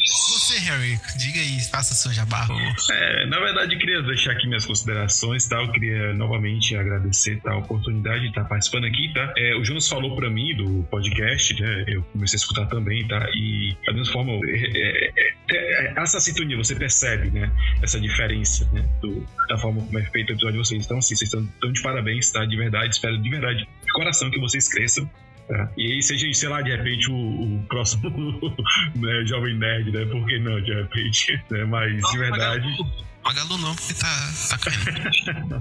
[0.05, 2.47] Você, Harry, diga aí, faça seu jabá.
[2.91, 5.57] É, na verdade, eu queria deixar aqui minhas considerações, tá?
[5.57, 9.33] Eu queria novamente agradecer tá, a oportunidade de estar participando aqui, tá?
[9.35, 11.85] É, o Jonas falou para mim do podcast, né?
[11.87, 13.27] Eu comecei a escutar também, tá?
[13.33, 17.51] E da mesma forma, é, é, é, essa sintonia, você percebe, né?
[17.81, 18.87] Essa diferença, né?
[19.01, 20.85] Do, da forma como é feito o episódio de vocês.
[20.85, 22.45] Então, assim, vocês estão, estão de parabéns, tá?
[22.45, 25.09] De verdade, espero de verdade, de coração que vocês cresçam
[25.49, 25.67] é.
[25.77, 28.09] E aí seja, sei lá, de repente o, o próximo
[28.95, 30.05] né, Jovem Nerd, né?
[30.05, 31.39] Por que não, de repente?
[31.51, 31.63] Né?
[31.65, 32.67] Mas de verdade.
[33.25, 35.55] Magalu não, porque tá, tá caindo.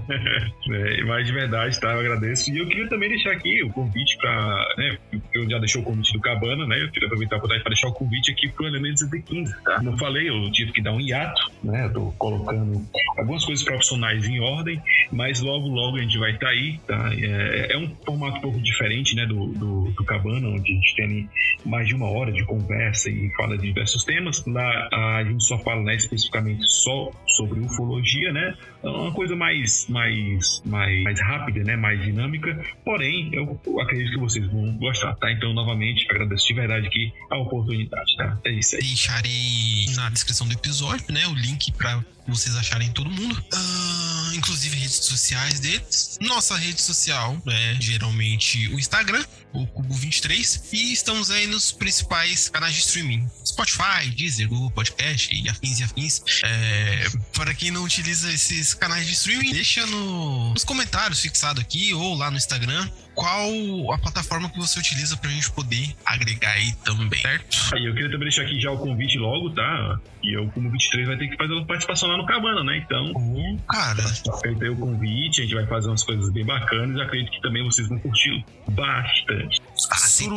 [0.70, 1.92] é, mas de verdade, tá?
[1.92, 2.50] Eu agradeço.
[2.50, 4.68] E eu queria também deixar aqui o convite pra.
[4.76, 4.98] Né,
[5.32, 6.82] eu já deixei o convite do Cabana, né?
[6.82, 9.82] Eu queria aproveitar a oportunidade pra deixar o convite aqui pro Elemento 115, tá?
[9.82, 11.86] Não falei, eu tive que dar um hiato, né?
[11.86, 12.86] Eu tô colocando
[13.16, 17.10] algumas coisas profissionais em ordem, mas logo, logo a gente vai estar tá aí, tá?
[17.14, 19.24] É, é, um formato um pouco diferente, né?
[19.24, 21.30] Do, do, do, Cabana, onde a gente tem
[21.64, 24.44] mais de uma hora de conversa e fala de diversos temas.
[24.44, 28.55] Lá a gente só fala, né, especificamente só sobre sobre ufologia, né?
[28.82, 31.76] É uma coisa mais, mais, mais, mais rápida, né?
[31.76, 32.59] Mais dinâmica.
[32.84, 35.30] Porém, eu acredito que vocês vão gostar, tá?
[35.30, 38.38] Então, novamente, agradeço de verdade aqui a oportunidade, tá?
[38.44, 38.82] É isso aí.
[38.82, 41.26] Deixarei na descrição do episódio, né?
[41.28, 43.36] O link para vocês acharem todo mundo.
[43.52, 46.18] Uh, inclusive redes sociais deles.
[46.20, 50.61] Nossa rede social é geralmente o Instagram, o Cubo23.
[50.72, 55.85] E estamos aí nos principais canais de streaming: Spotify, Deezer, Google Podcast e afins e
[55.85, 56.22] afins.
[56.45, 61.95] É, para quem não utiliza esses canais de streaming, deixa no, nos comentários fixado aqui
[61.95, 66.72] ou lá no Instagram qual a plataforma que você utiliza pra gente poder agregar aí
[66.84, 67.74] também, certo?
[67.74, 69.98] Aí eu queria também deixar aqui já o convite logo, tá?
[70.22, 72.78] E eu, como 23, vai ter que fazer uma participação lá no Cabana, né?
[72.78, 73.12] Então.
[73.14, 74.02] Oh, cara.
[74.42, 77.42] Feito aí o convite, a gente vai fazer umas coisas bem bacanas e acredito que
[77.42, 79.60] também vocês vão curtir bastante.
[79.90, 80.36] Ah, Suru...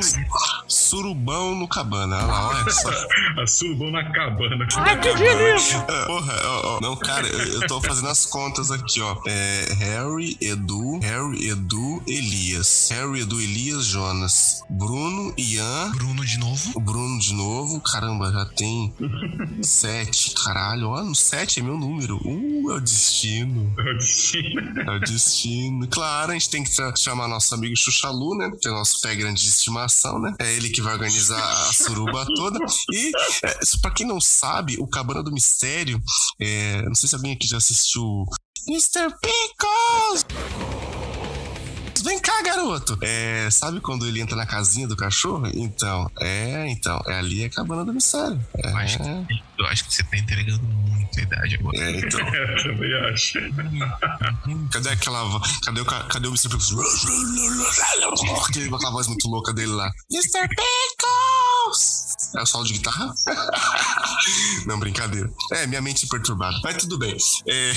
[0.67, 2.89] Surubão no cabana, olha lá, olha só.
[3.41, 4.67] a surubão na cabana.
[4.77, 5.79] Ai, que delícia!
[5.81, 9.15] Porra, ó, ó, não, cara, eu, eu tô fazendo as contas aqui, ó.
[9.25, 12.66] É Harry, Edu, Harry, Edu, Elias.
[12.89, 14.61] Harry, Edu, Elias, Jonas.
[14.69, 15.91] Bruno, Ian.
[15.91, 16.79] Bruno de novo.
[16.79, 17.79] Bruno de novo.
[17.81, 18.93] Caramba, já tem
[19.63, 20.31] sete.
[20.31, 22.17] Caralho, ó, no sete é meu número.
[22.25, 23.73] Uh, é o destino.
[23.77, 24.81] É o destino.
[24.81, 25.87] É o destino.
[25.87, 28.51] Claro, a gente tem que chamar nosso amigo Xuxalu, né?
[28.61, 30.35] Que é nosso pé grande de estimação, né?
[30.39, 32.59] É ele que vai organizar a suruba toda.
[32.91, 33.11] E,
[33.43, 36.01] é, pra quem não sabe, o Cabana do Mistério,
[36.39, 38.25] é, não sei se alguém aqui já assistiu
[38.67, 39.13] Mr.
[39.21, 40.86] Pickles!
[42.03, 42.97] Vem cá, garoto!
[43.01, 45.47] É, sabe quando ele entra na casinha do cachorro?
[45.53, 48.39] Então, é, então, é ali a cabana do mistério.
[48.55, 48.69] É.
[48.69, 51.77] Eu, acho que, eu acho que você tá entregando muita idade agora.
[51.77, 52.19] É, então.
[52.33, 53.39] eu também acho.
[54.71, 55.41] Cadê aquela.
[55.63, 56.49] Cadê o, cadê o Mr.
[56.49, 57.05] Pickles?
[58.73, 59.91] Aquela voz muito louca dele lá.
[60.11, 60.47] Mr.
[60.47, 62.07] Pickles!
[62.35, 63.13] É o solo de guitarra?
[64.65, 65.29] Não, brincadeira.
[65.53, 66.57] É, minha mente perturbada.
[66.63, 67.15] Mas tudo bem.
[67.47, 67.71] É,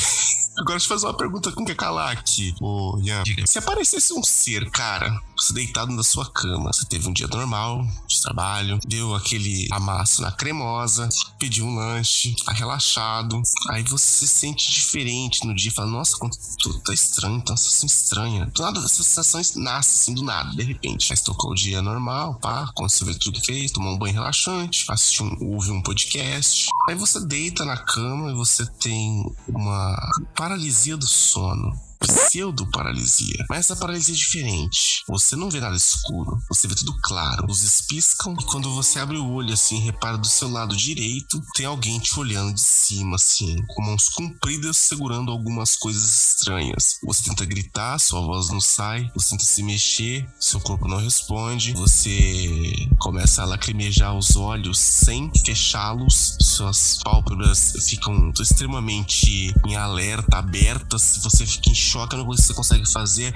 [0.59, 3.22] agora deixa eu fazer uma pergunta com que calar aqui, ô Ian.
[3.46, 7.84] Se aparecesse um ser, cara, você deitado na sua cama, você teve um dia normal
[8.21, 11.09] de trabalho, deu aquele amasso na cremosa,
[11.39, 16.39] pediu um lanche, tá relaxado, aí você se sente diferente no dia, fala, nossa, quanto
[16.85, 18.47] tá estranho, tá uma sensação estranha.
[18.55, 21.07] Do nada, essa sensação nasce assim, do nada, de repente.
[21.07, 25.27] Você tocou o dia normal, pá, vê tudo que fez, tomou um banho relaxante, assistiu
[25.27, 26.68] um, ouve um podcast.
[26.89, 29.97] Aí você deita na cama e você tem uma
[30.35, 33.44] paralisia do sono pseudo-paralisia.
[33.48, 35.03] Mas essa paralisia é diferente.
[35.07, 37.46] Você não vê nada escuro, você vê tudo claro.
[37.46, 41.66] Luzes piscam e quando você abre o olho assim, repara do seu lado direito, tem
[41.66, 46.98] alguém te olhando de cima, assim, com mãos compridas segurando algumas coisas estranhas.
[47.05, 51.72] Você tenta gritar, sua voz não sai, você tenta se mexer, seu corpo não responde,
[51.72, 61.20] você começa a lacrimejar os olhos sem fechá-los, suas pálpebras ficam extremamente em alerta, abertas,
[61.22, 63.34] você fica em choque, a única coisa que você consegue fazer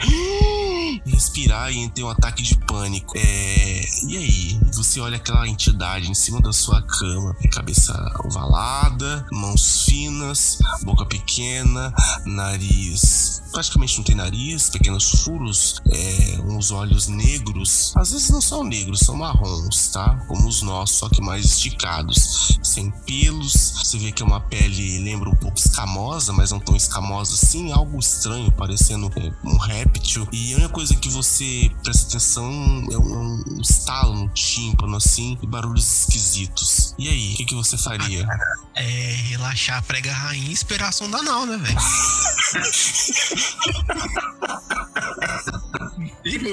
[1.07, 3.13] respirar e ter um ataque de pânico.
[3.17, 3.85] É...
[4.07, 4.61] E aí?
[4.73, 11.95] Você olha aquela entidade em cima da sua cama, cabeça ovalada, mãos finas, boca pequena,
[12.27, 13.43] nariz.
[13.53, 17.93] Praticamente não tem nariz, pequenos furos, é, uns olhos negros.
[17.97, 20.17] Às vezes não são negros, são marrons, tá?
[20.27, 22.59] Como os nossos, só que mais esticados.
[22.65, 23.53] Sem pelos,
[23.85, 27.71] você vê que é uma pele, lembra um pouco escamosa, mas não tão escamosa assim,
[27.71, 30.27] algo estranho, parecendo é, um réptil.
[30.33, 32.51] E a única coisa que você presta atenção
[32.91, 36.95] é um, um estalo no tímpano, assim, e barulhos esquisitos.
[36.99, 38.27] E aí, o que, que você faria?
[38.75, 41.79] É relaxar, prega a rainha e esperar a sonda anal, né, velho?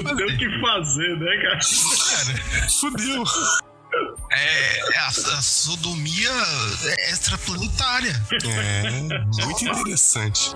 [0.02, 1.58] Não tem o que fazer, né, cara?
[2.10, 3.24] Cara, Fudeu.
[4.32, 6.30] é a, a sodomia
[7.10, 8.22] extraplanetária.
[8.44, 8.90] É,
[9.44, 10.54] muito interessante.